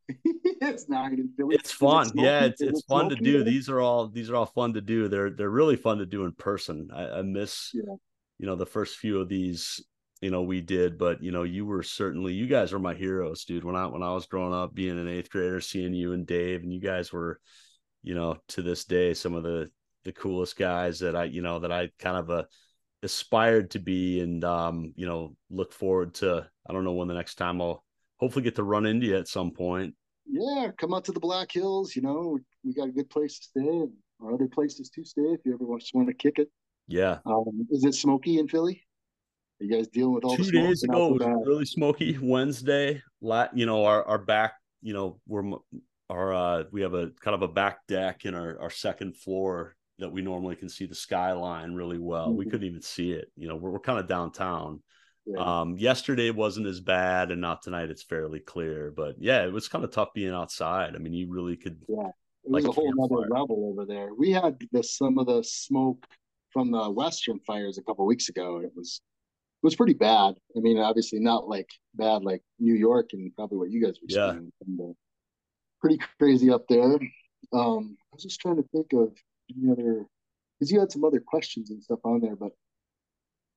[0.43, 1.11] it's not
[1.49, 2.11] It's fun.
[2.15, 3.43] yeah, it's it's fun to do.
[3.43, 5.07] These are all these are all fun to do.
[5.07, 6.89] They're they're really fun to do in person.
[6.93, 7.95] I, I miss yeah.
[8.37, 9.83] you know the first few of these
[10.21, 13.43] you know we did but you know you were certainly you guys were my heroes
[13.43, 16.25] dude when i when i was growing up being an eighth grader seeing you and
[16.25, 17.41] dave and you guys were
[18.05, 19.69] you know, to this day, some of the
[20.03, 22.43] the coolest guys that I, you know, that I kind of uh,
[23.01, 26.47] aspired to be, and um, you know, look forward to.
[26.69, 27.83] I don't know when the next time I'll
[28.17, 29.93] hopefully get to run into you at some point.
[30.27, 31.95] Yeah, come out to the Black Hills.
[31.95, 35.21] You know, we got a good place to stay, and or other places to stay
[35.21, 36.49] if you ever just want to kick it.
[36.87, 37.19] Yeah.
[37.25, 38.81] Um, is it smoky in Philly?
[39.61, 41.15] Are you guys dealing with all two days ago?
[41.15, 42.17] It was really smoky.
[42.21, 43.55] Wednesday, lat.
[43.55, 45.43] you know, our our back, you know, we're
[46.09, 49.75] our uh, we have a kind of a back deck in our our second floor
[49.99, 52.27] that we normally can see the skyline really well.
[52.27, 52.37] Mm-hmm.
[52.37, 53.31] We couldn't even see it.
[53.37, 54.81] You know, we're we're kind of downtown.
[55.25, 55.39] Yeah.
[55.39, 57.89] Um, yesterday wasn't as bad, and not tonight.
[57.89, 60.95] It's fairly clear, but yeah, it was kind of tough being outside.
[60.95, 61.77] I mean, you really could.
[61.87, 64.13] Yeah, it was like a whole other level over there.
[64.13, 66.05] We had the some of the smoke
[66.53, 68.61] from the western fires a couple weeks ago.
[68.63, 69.01] It was
[69.63, 70.35] it was pretty bad.
[70.55, 74.07] I mean, obviously not like bad like New York and probably what you guys were
[74.07, 74.33] yeah.
[74.33, 74.95] seeing.
[75.81, 76.99] Pretty crazy up there.
[77.51, 79.15] Um, I was just trying to think of
[79.49, 80.05] any other
[80.59, 82.51] because you had some other questions and stuff on there, but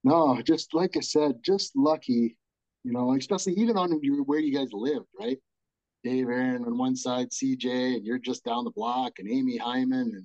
[0.05, 2.36] no, just like I said, just lucky,
[2.84, 5.38] you know, especially even on your, where you guys lived, right?
[6.05, 10.12] Dave Aaron on one side, CJ, and you're just down the block, and Amy Hyman,
[10.14, 10.24] and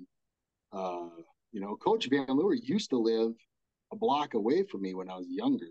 [0.72, 1.10] uh,
[1.52, 3.34] you know, Coach VanLeur used to live
[3.92, 5.68] a block away from me when I was younger.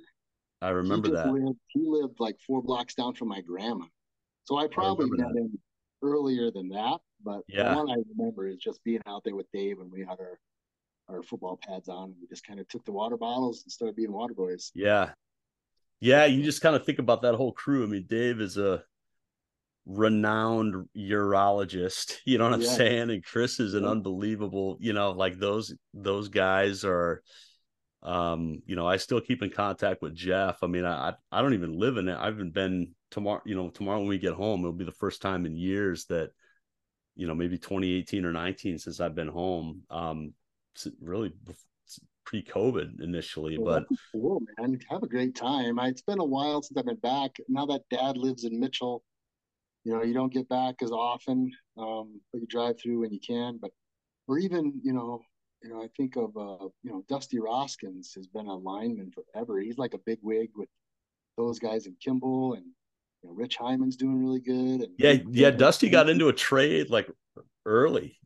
[0.61, 1.29] I remember he that.
[1.29, 3.87] Lived, he lived like four blocks down from my grandma.
[4.45, 5.41] So I probably I met that.
[5.41, 5.59] him
[6.03, 6.99] earlier than that.
[7.25, 7.71] But yeah.
[7.71, 10.39] the one I remember is just being out there with Dave and we had our
[11.13, 13.97] our football pads on and we just kind of took the water bottles and started
[13.97, 14.71] being water boys.
[14.75, 15.11] Yeah.
[16.01, 17.85] Yeah, you just kind of think about that whole crew.
[17.85, 18.83] I mean, Dave is a
[19.87, 22.73] renowned urologist, you know what I'm yeah.
[22.73, 23.11] saying?
[23.11, 23.91] And Chris is an yeah.
[23.91, 27.23] unbelievable, you know, like those those guys are
[28.03, 30.59] um, you know, I still keep in contact with Jeff.
[30.63, 32.17] I mean, I I don't even live in it.
[32.19, 35.23] I haven't been tomorrow, you know, tomorrow when we get home, it'll be the first
[35.23, 36.31] time in years that,
[37.15, 39.83] you know, maybe 2018 or 19 since I've been home.
[39.89, 40.33] Um,
[41.01, 41.33] really
[42.25, 44.79] pre-COVID initially, well, but cool, man.
[44.91, 45.79] Have a great time.
[45.79, 47.33] I, it's been a while since I've been back.
[47.49, 49.03] Now that Dad lives in Mitchell,
[49.85, 53.21] you know, you don't get back as often, um, but you drive through when you
[53.21, 53.59] can.
[53.61, 53.73] But
[54.29, 55.21] or even, you know,
[55.63, 59.61] you know, I think of uh, you know, Dusty Roskins has been a lineman forever.
[59.61, 60.69] He's like a big wig with
[61.37, 62.65] those guys in Kimball and
[63.23, 64.83] you know, Rich Hyman's doing really good.
[64.83, 67.11] And yeah, yeah, Dusty got into a trade like
[67.67, 68.19] early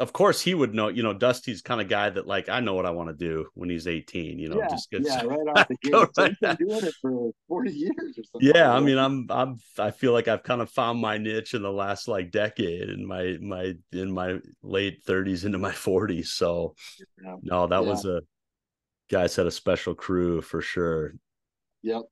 [0.00, 2.74] of course he would know, you know, Dusty's kind of guy that like I know
[2.74, 5.48] what I want to do when he's 18, you know, yeah, just gets yeah, right
[5.56, 6.08] off the gate.
[6.18, 8.52] right been doing it for 40 years or something.
[8.54, 11.62] Yeah, I mean, I'm I'm I feel like I've kind of found my niche in
[11.62, 16.26] the last like decade in my my in my late 30s into my 40s.
[16.26, 16.74] So
[17.24, 17.36] yeah.
[17.42, 17.88] no, that yeah.
[17.88, 18.22] was a
[19.10, 21.12] guys had a special crew for sure.
[21.82, 22.02] Yep.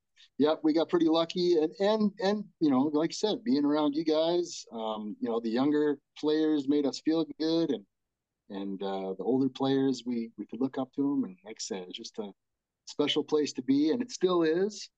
[0.42, 3.94] Yep, we got pretty lucky, and and and you know, like I said, being around
[3.94, 7.84] you guys, um, you know, the younger players made us feel good, and
[8.50, 11.62] and uh, the older players, we we could look up to them, and like I
[11.62, 12.32] said, it's just a
[12.86, 14.90] special place to be, and it still is.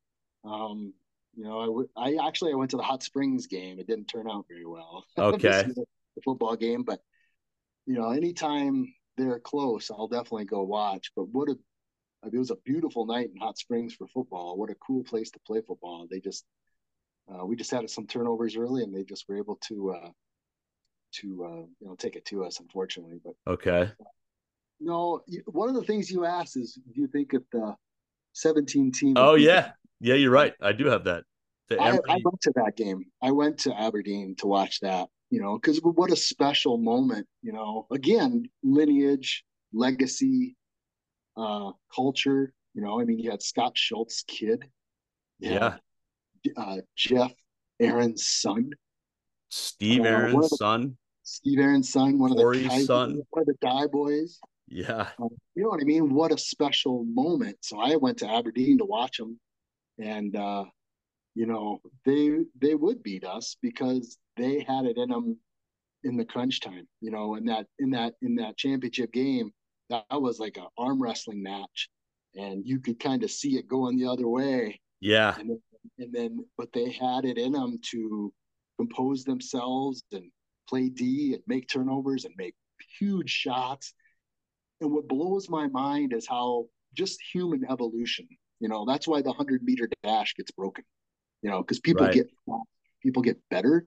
[0.47, 0.95] Um,
[1.37, 3.79] you know, I, w- I actually I went to the Hot Springs game.
[3.79, 5.05] It didn't turn out very well.
[5.19, 5.63] Okay.
[5.63, 5.85] the,
[6.17, 7.01] the football game, but
[7.85, 11.13] you know, anytime they're close, I'll definitely go watch.
[11.15, 11.59] But what a
[12.33, 14.57] it was a beautiful night in Hot Springs for football.
[14.57, 16.07] What a cool place to play football.
[16.11, 16.45] They just
[17.33, 20.11] uh, we just had some turnovers early, and they just were able to uh,
[21.21, 23.21] to uh, you know take it to us, unfortunately.
[23.25, 23.93] But okay.
[24.81, 27.75] No, one of the things you asked is, do you think if the
[28.33, 29.15] 17 team?
[29.17, 30.53] Oh yeah, yeah, you're right.
[30.61, 31.25] I do have that.
[31.71, 33.07] I, I went to that game.
[33.23, 35.09] I went to Aberdeen to watch that.
[35.31, 37.27] You know, because what a special moment.
[37.43, 40.57] You know, again, lineage, legacy,
[41.37, 42.53] uh, culture.
[42.75, 44.65] You know, I mean, you had Scott Schultz, kid.
[45.39, 45.77] Yeah.
[46.57, 47.33] Uh, Jeff
[47.81, 48.71] Aaron's son.
[49.49, 50.97] Steve uh, Aaron's the, son.
[51.23, 52.19] Steve Aaron's son.
[52.19, 53.23] One Corey's of the son.
[53.31, 54.41] One of the die boys.
[54.69, 55.09] Yeah.
[55.23, 56.13] Uh, you know what I mean?
[56.13, 57.59] What a special moment.
[57.63, 59.39] So I went to Aberdeen to watch them,
[59.99, 60.65] and uh,
[61.35, 65.39] you know they they would beat us because they had it in them
[66.03, 66.89] in the crunch time.
[67.01, 69.53] You know, in that in that in that championship game,
[69.91, 71.89] that was like an arm wrestling match
[72.35, 74.81] and you could kind of see it going the other way.
[75.01, 75.35] Yeah.
[75.39, 75.63] And then,
[75.99, 78.33] and then but they had it in them to
[78.79, 80.31] compose themselves and
[80.69, 82.55] play d and make turnovers and make
[82.99, 83.93] huge shots.
[84.81, 88.29] And what blows my mind is how just human evolution
[88.61, 90.85] you know that's why the 100 meter dash gets broken
[91.43, 92.15] you know because people right.
[92.15, 92.31] get
[93.05, 93.87] people get better.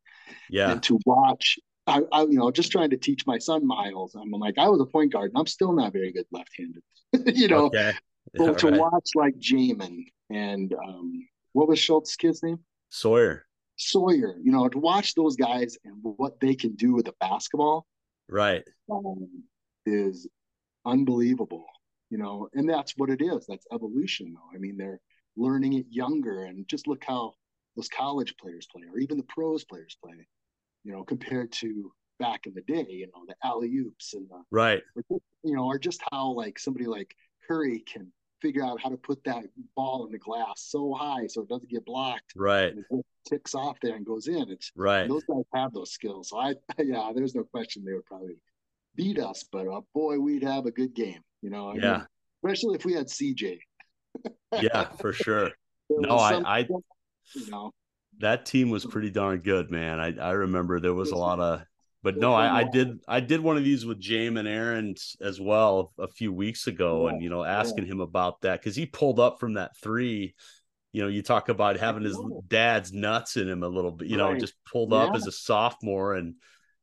[0.50, 0.72] Yeah.
[0.72, 4.16] And to watch I, I, you know, just trying to teach my son Miles.
[4.16, 6.84] I'm like, I was a point guard, and I'm still not very good left-handed.
[7.36, 7.94] you know, okay.
[8.36, 8.80] but to right.
[8.80, 12.60] watch like Jamin and um, what was Schultz's kid's name?
[12.90, 13.46] Sawyer.
[13.78, 14.36] Sawyer.
[14.44, 17.86] You know, to watch those guys and what they can do with the basketball.
[18.30, 19.44] right, um,
[19.86, 20.28] is
[20.86, 21.66] unbelievable.
[22.10, 23.46] You know, and that's what it is.
[23.48, 24.56] That's evolution, though.
[24.56, 25.00] I mean, they're
[25.36, 27.34] learning it younger, and just look how
[27.76, 30.28] those college players play, or even the pros players play.
[30.88, 34.42] You know, compared to back in the day, you know, the alley oops and the
[34.52, 37.14] right, you know, or just how like somebody like
[37.46, 38.08] Curry can
[38.42, 39.44] figure out how to put that
[39.76, 42.32] ball in the glass so high so it doesn't get blocked.
[42.38, 42.74] Right.
[42.74, 44.50] it ticks off there and goes in.
[44.50, 45.10] It's right.
[45.10, 46.30] Those guys have those skills.
[46.30, 48.38] So I, yeah, there's no question they would probably
[48.96, 51.20] beat us, but uh, boy, we'd have a good game.
[51.42, 51.72] You know.
[51.72, 51.92] I yeah.
[51.92, 52.08] Mean,
[52.44, 53.60] especially if we had CJ.
[54.62, 55.52] yeah, for sure.
[55.90, 56.60] no, I, I,
[57.36, 57.72] you know,
[58.20, 60.00] that team was pretty darn good, man.
[60.00, 61.64] I, I remember there was a lot of
[62.04, 65.42] but no, I, I, did I did one of these with Jame and Aaron as
[65.42, 67.94] well a few weeks ago, yeah, and you know asking yeah.
[67.94, 70.36] him about that because he pulled up from that three.
[70.94, 74.08] You know, you talk about having his dad's nuts in him a little bit.
[74.08, 74.34] You right.
[74.34, 75.00] know, just pulled yeah.
[75.00, 76.36] up as a sophomore and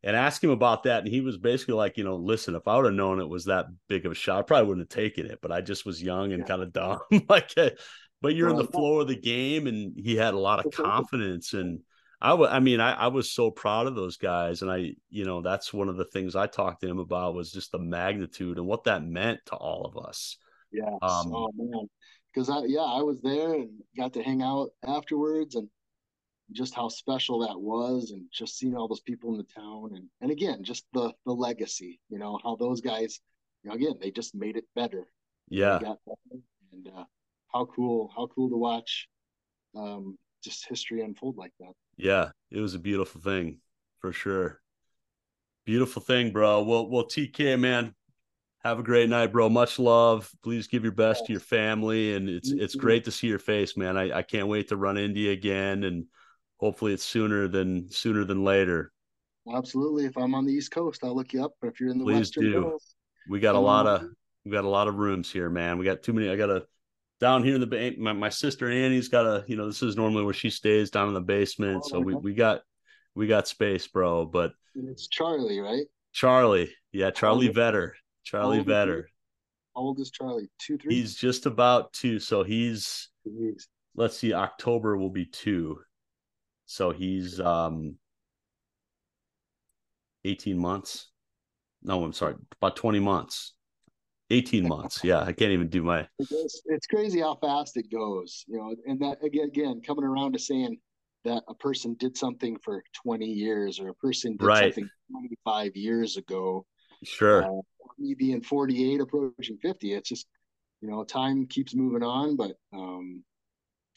[0.02, 2.76] and ask him about that, and he was basically like, you know, listen, if I
[2.76, 5.24] would have known it was that big of a shot, I probably wouldn't have taken
[5.24, 6.98] it, but I just was young and kind of dumb.
[7.30, 7.70] like, eh,
[8.24, 11.52] but you're in the flow of the game, and he had a lot of confidence
[11.52, 11.80] and
[12.24, 14.62] I, w- I mean, I, I was so proud of those guys.
[14.62, 17.52] And I, you know, that's one of the things I talked to him about was
[17.52, 20.38] just the magnitude and what that meant to all of us.
[20.72, 20.88] Yeah.
[21.02, 21.86] Um, oh, man.
[22.32, 25.68] Because I, yeah, I was there and got to hang out afterwards and
[26.52, 29.90] just how special that was and just seeing all those people in the town.
[29.94, 33.20] And, and again, just the, the legacy, you know, how those guys,
[33.62, 35.08] you know, again, they just made it better.
[35.50, 35.78] Yeah.
[36.72, 37.04] And uh,
[37.54, 39.08] how cool, how cool to watch
[39.76, 41.72] um, just history unfold like that.
[41.96, 43.58] Yeah, it was a beautiful thing
[44.00, 44.60] for sure.
[45.64, 46.62] Beautiful thing, bro.
[46.62, 47.94] Well, well, TK, man,
[48.64, 49.48] have a great night, bro.
[49.48, 50.30] Much love.
[50.42, 51.26] Please give your best yes.
[51.26, 53.96] to your family, and it's it's great to see your face, man.
[53.96, 56.04] I, I can't wait to run into you again, and
[56.58, 58.92] hopefully it's sooner than sooner than later.
[59.54, 60.04] Absolutely.
[60.04, 61.52] If I'm on the East Coast, I'll look you up.
[61.60, 62.62] But if you're in the Please Western do.
[62.62, 62.96] Coast,
[63.28, 64.02] we got a lot of
[64.44, 65.78] we got a lot of rooms here, man.
[65.78, 66.28] We got too many.
[66.28, 66.66] I got to
[67.20, 67.98] down here in the bank.
[67.98, 71.08] My, my sister Annie's got a, you know, this is normally where she stays down
[71.08, 71.82] in the basement.
[71.86, 72.62] Oh, so we, we got,
[73.14, 74.26] we got space, bro.
[74.26, 75.86] But it's Charlie, right?
[76.12, 76.72] Charlie.
[76.92, 77.10] Yeah.
[77.10, 77.92] Charlie Vetter.
[78.24, 79.04] Charlie how Vetter.
[79.74, 80.48] How old is Charlie?
[80.58, 80.94] Two, three?
[80.94, 82.18] He's just about two.
[82.18, 83.64] So he's, Jeez.
[83.96, 85.80] let's see, October will be two.
[86.66, 87.96] So he's, um,
[90.24, 91.10] 18 months.
[91.82, 93.52] No, I'm sorry, about 20 months.
[94.30, 95.02] 18 months.
[95.02, 96.06] Yeah, I can't even do my.
[96.18, 98.74] It's, it's crazy how fast it goes, you know.
[98.86, 100.78] And that again, again, coming around to saying
[101.24, 104.74] that a person did something for 20 years or a person did right.
[104.74, 106.66] something 25 years ago.
[107.02, 107.44] Sure.
[107.44, 107.60] Uh,
[107.98, 110.26] me being 48, approaching 50, it's just
[110.84, 112.36] you know, time keeps moving on.
[112.36, 113.24] But um,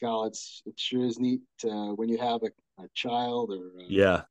[0.00, 3.84] God, it's it sure is neat uh, when you have a, a child or a,
[3.86, 4.22] yeah,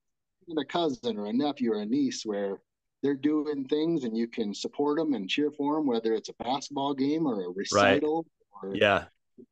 [0.48, 2.60] and a cousin or a nephew or a niece where
[3.04, 6.44] they're doing things and you can support them and cheer for them, whether it's a
[6.44, 8.26] basketball game or a recital
[8.64, 8.70] right.
[8.70, 9.06] or yeah,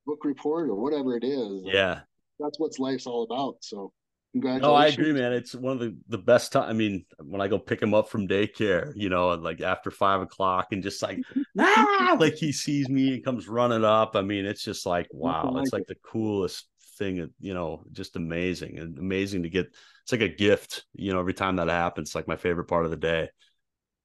[0.05, 1.61] book report or whatever it is.
[1.63, 2.01] Yeah.
[2.39, 3.57] That's what life's all about.
[3.61, 3.93] So
[4.33, 4.67] congratulations.
[4.67, 5.31] No, I agree, man.
[5.31, 6.69] It's one of the, the best time.
[6.69, 10.21] I mean, when I go pick him up from daycare, you know, like after five
[10.21, 11.19] o'clock and just like,
[11.59, 14.15] ah, like he sees me and comes running up.
[14.15, 16.67] I mean, it's just like, wow, it's like the coolest
[16.97, 19.67] thing, you know, just amazing and amazing to get
[20.03, 22.91] it's like a gift, you know, every time that happens, like my favorite part of
[22.91, 23.29] the day.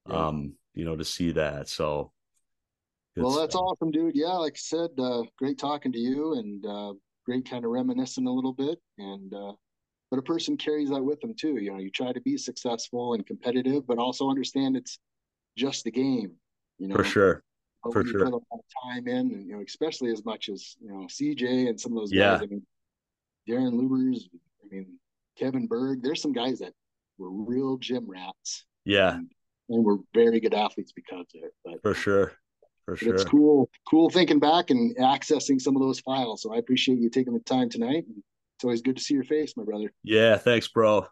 [0.09, 0.27] Yeah.
[0.27, 1.67] Um, you know, to see that.
[1.67, 2.11] So
[3.15, 4.15] well, that's awesome, dude.
[4.15, 6.93] Yeah, like I said, uh, great talking to you and uh,
[7.25, 8.79] great kind of reminiscing a little bit.
[8.97, 9.53] And uh,
[10.09, 11.57] but a person carries that with them too.
[11.57, 14.97] You know, you try to be successful and competitive, but also understand it's
[15.57, 16.33] just the game.
[16.79, 17.43] You know, for sure.
[17.91, 18.25] For sure.
[18.25, 21.07] Put a lot of time in, and you know, especially as much as you know,
[21.07, 22.33] CJ and some of those yeah.
[22.33, 22.43] guys.
[22.43, 22.65] I mean,
[23.47, 24.23] Darren Lubers.
[24.63, 24.97] I mean,
[25.37, 26.01] Kevin Berg.
[26.01, 26.73] There's some guys that
[27.17, 28.65] were real gym rats.
[28.85, 29.15] Yeah.
[29.15, 29.31] And,
[29.69, 31.53] and were very good athletes because of it.
[31.63, 32.33] But for sure.
[32.85, 33.13] For sure.
[33.13, 36.41] It's cool, cool thinking back and accessing some of those files.
[36.41, 38.05] So I appreciate you taking the time tonight.
[38.07, 39.91] It's always good to see your face, my brother.
[40.03, 41.07] Yeah, thanks, bro.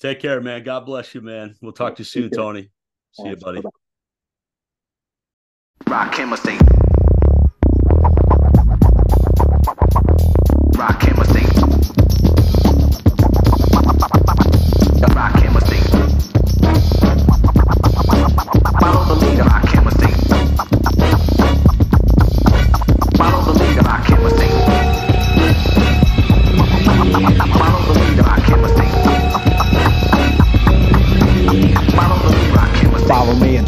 [0.00, 0.62] Take care, man.
[0.62, 1.56] God bless you, man.
[1.60, 2.70] We'll talk to you soon, Tony.
[3.12, 3.40] See Thanks.
[3.40, 3.60] you, buddy.
[3.62, 3.70] Bye-bye.
[5.90, 6.60] Rock State.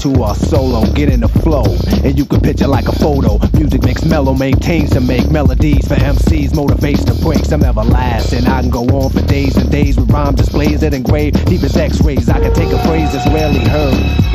[0.03, 1.65] Into a solo, get in the flow,
[2.05, 3.39] and you can picture like a photo.
[3.53, 8.47] Music makes mellow, maintains to make melodies for MCs, motivates to break some everlasting.
[8.47, 11.77] I can go on for days and days with rhyme displays that engrave deep as
[11.77, 12.29] X-rays.
[12.29, 13.95] I can take a phrase that's rarely heard,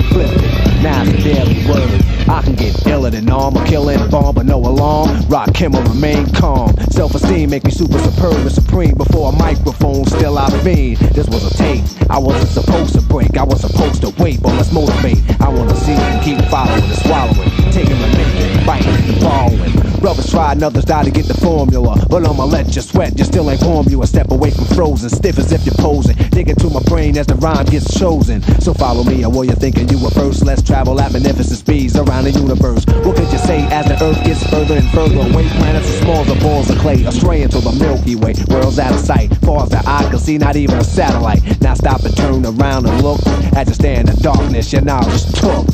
[0.09, 2.05] flip it, now it's a daily word.
[2.28, 5.28] I can get iller than armor, killing a bomb, but no alarm.
[5.30, 6.76] Rock him or remain calm.
[6.89, 8.95] Self-esteem make me super superb and supreme.
[8.95, 10.97] Before a microphone, still I fiend.
[10.97, 11.84] This was a tape.
[12.09, 13.38] I wasn't supposed to break.
[13.38, 15.20] I was supposed to wait, but let's motivate.
[15.39, 19.84] I wanna see keep following and swallowing, taking the making, biting and.
[20.06, 21.97] Brothers try and others die to get the formula.
[22.08, 23.88] But I'ma let you sweat, you still ain't warm.
[23.89, 26.16] You a step away from frozen, stiff as if you're posing.
[26.30, 28.43] Dig into my brain as the rhyme gets chosen.
[28.62, 30.45] So follow me, or what you thinking you were first.
[30.45, 32.86] Let's travel at magnificent speeds around the universe.
[33.01, 35.49] What could you say as the earth gets further and further away?
[35.58, 38.36] Planets as small as balls of clay, astray into the Milky Way.
[38.47, 41.41] World's out of sight, far as the eye can see, not even a satellite.
[41.62, 43.26] Now stop and turn around and look.
[43.58, 45.66] As you stand in darkness, your knowledge took.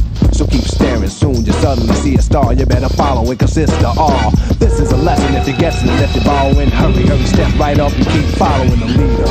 [0.51, 2.51] Keep staring, soon you suddenly see a star.
[2.51, 4.31] You better follow, it consists of all.
[4.59, 7.79] This is a lesson if you're guessing, and if you're borrowing, hurry, hurry, step right
[7.79, 9.27] up and keep following the leader.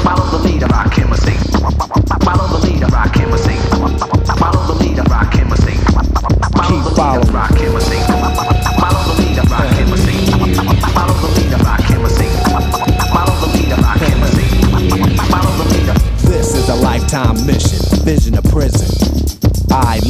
[0.00, 1.36] Follow the leader, rock him a sing.
[2.24, 3.60] Follow the leader, rock him a sing.
[4.40, 5.76] Follow the leader, rock him a sing.
[6.64, 7.32] Keep following.
[7.32, 8.02] rock him a sing.
[8.80, 10.32] Follow the leader, rock him a sing.
[10.96, 12.32] Follow the leader, rock him a sing.
[13.12, 14.32] Follow the leader, rock him a.
[15.28, 15.94] Follow the leader.
[16.24, 19.21] This is a lifetime mission, vision of prison.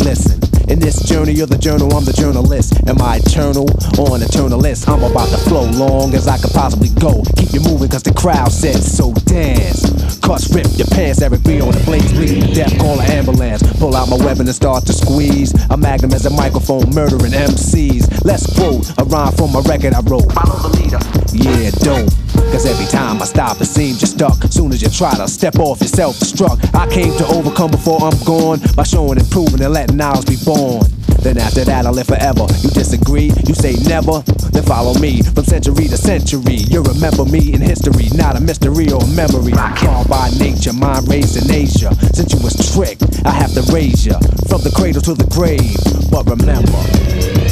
[0.03, 0.41] Listen.
[0.69, 2.75] In this journey of the journal, I'm the journalist.
[2.89, 4.89] Am I eternal or an eternalist?
[4.89, 7.23] I'm about to flow long as I could possibly go.
[7.37, 9.85] Keep you moving cause the crowd says so dance.
[10.21, 13.63] Cuss rip your pants, Eric B on the blades, bleeding to death, call an ambulance.
[13.79, 15.53] Pull out my weapon and start to squeeze.
[15.71, 18.25] A magnum as a microphone, murdering MCs.
[18.25, 20.33] Let's quote a rhyme from a record I wrote.
[20.33, 21.22] Follow the leader.
[21.33, 22.11] Yeah, dope.
[22.53, 24.43] Cause every time I stop, it seems you're stuck.
[24.53, 26.75] Soon as you try to step off, you're self destruct.
[26.75, 30.37] I came to overcome before I'm gone by showing and proving and letting ours be
[30.45, 30.85] born.
[31.23, 32.47] Then after that, I live forever.
[32.67, 33.31] You disagree?
[33.47, 34.27] You say never?
[34.51, 36.67] Then follow me from century to century.
[36.67, 39.55] You remember me in history, not a mystery or a memory.
[39.79, 41.95] Called by nature, mind raised in Asia.
[42.11, 44.19] Since you was tricked, I have to raise you
[44.51, 45.79] from the cradle to the grave.
[46.11, 46.83] But remember,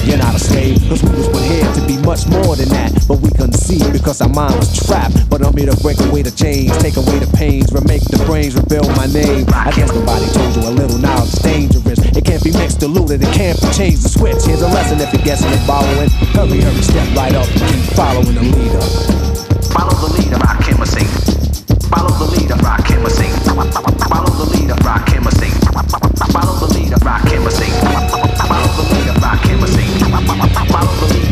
[0.02, 2.90] you're not a slave, cause we was put here to be much more than that.
[3.06, 5.30] But we couldn't see because our mind was trapped.
[5.30, 8.58] But I'm here to break away the chains, take away the pains, remake the brains,
[8.58, 9.46] rebuild my name.
[9.54, 11.98] I guess nobody told you a little knowledge is dangerous.
[12.16, 14.02] It can't be mixed, diluted, it can't be changed.
[14.02, 16.10] The switch, here's a lesson if you're guessing and following.
[16.34, 18.82] Hurry, hurry, step right up keep following the leader.
[19.70, 21.06] Follow the leader, rock him a sing.
[21.92, 23.32] Follow the leader, rock him a sing.
[24.10, 25.54] Follow the leader, rock him a sing.
[26.32, 27.72] Follow the leader, rock him a sing.
[28.48, 29.90] Follow the leader, rock him a sing.
[30.70, 31.29] Follow the leader,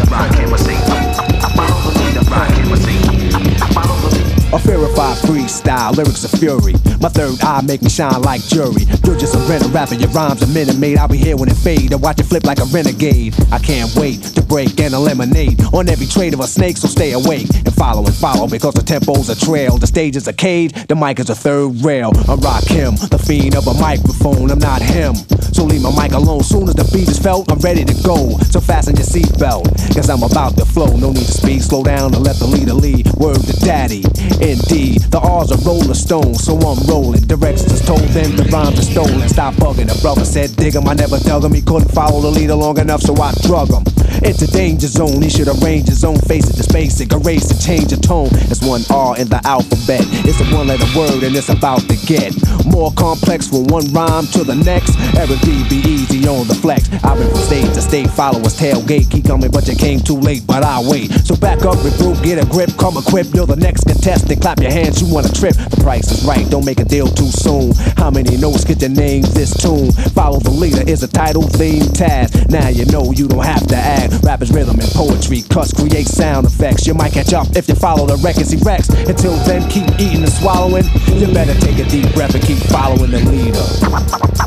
[4.51, 6.73] A verified freestyle, lyrics of fury.
[7.03, 8.89] My third eye make me shine like jury.
[9.05, 10.97] You're just a rental rapper, your rhymes a minute made.
[10.97, 13.35] I'll be here when it fade and watch it flip like a renegade.
[13.53, 17.13] I can't wait to break and eliminate on every trade of a snake, so stay
[17.13, 19.77] awake and follow and follow because the tempo's a trail.
[19.77, 22.11] The stage is a cage, the mic is a third rail.
[22.27, 25.15] I rock him, the fiend of a microphone, I'm not him.
[25.53, 26.43] So leave my mic alone.
[26.43, 28.39] Soon as the beat is felt, I'm ready to go.
[28.49, 30.97] So fasten your seatbelt, cause I'm about to flow.
[30.97, 33.13] No need to speed, slow down and let the leader lead.
[33.19, 34.05] Word to daddy.
[34.41, 37.27] Indeed, the R's are roller stones, so I'm rolling.
[37.27, 39.29] Directions told them the rhymes are stolen.
[39.29, 39.89] Stop bugging.
[39.89, 40.89] The brother said, dig 'em.
[40.89, 41.53] I never dug him.
[41.53, 43.85] He couldn't follow the leader long enough, so I drug 'em.
[44.23, 45.23] It's a danger zone.
[45.23, 46.57] He should arrange his own face it.
[46.57, 48.31] Just basic, erase and change the tone.
[48.51, 50.03] It's one R in the alphabet.
[50.25, 52.35] It's a one letter word and it's about to get
[52.67, 54.97] more complex from one rhyme to the next.
[55.15, 56.93] Every D be easy on the flex.
[57.05, 59.11] I've been from state to state, followers tailgate.
[59.11, 61.11] Keep coming, but you came too late, but I wait.
[61.25, 63.35] So back up, regroup, get a grip, come equipped.
[63.35, 64.41] You're the next contestant.
[64.41, 65.55] Clap your hands, you want a trip.
[65.57, 67.73] The price is right, don't make a deal too soon.
[67.97, 69.93] How many notes get your name this tune?
[70.13, 72.49] Follow the leader is a title theme task.
[72.49, 74.23] Now you know you don't have to act.
[74.23, 75.43] Rap is rhythm and poetry.
[75.49, 76.87] Cuss create sound effects.
[76.87, 78.89] You might catch up if you follow the records he wrecks.
[78.89, 80.85] Until then, keep eating and swallowing.
[81.09, 83.63] You better take a deep breath and keep following the leader.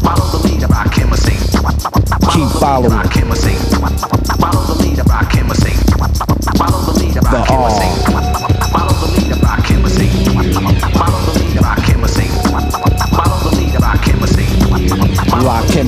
[0.01, 1.70] Follow the leader, him a sing.
[2.31, 2.91] Keep following.
[2.91, 3.57] Rock him a sing.
[4.39, 5.31] Follow the leader, rock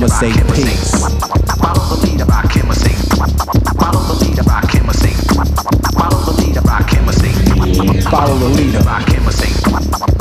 [0.08, 1.04] say peace.
[1.58, 2.74] Follow the leader, him a.
[3.78, 4.94] Follow the leader, him a.
[5.98, 8.10] Follow the leader, rock him a.
[8.10, 8.80] Follow the leader.
[8.80, 10.13] rock him a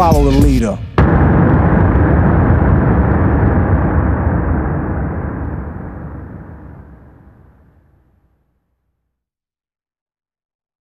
[0.00, 0.78] Follow the leader.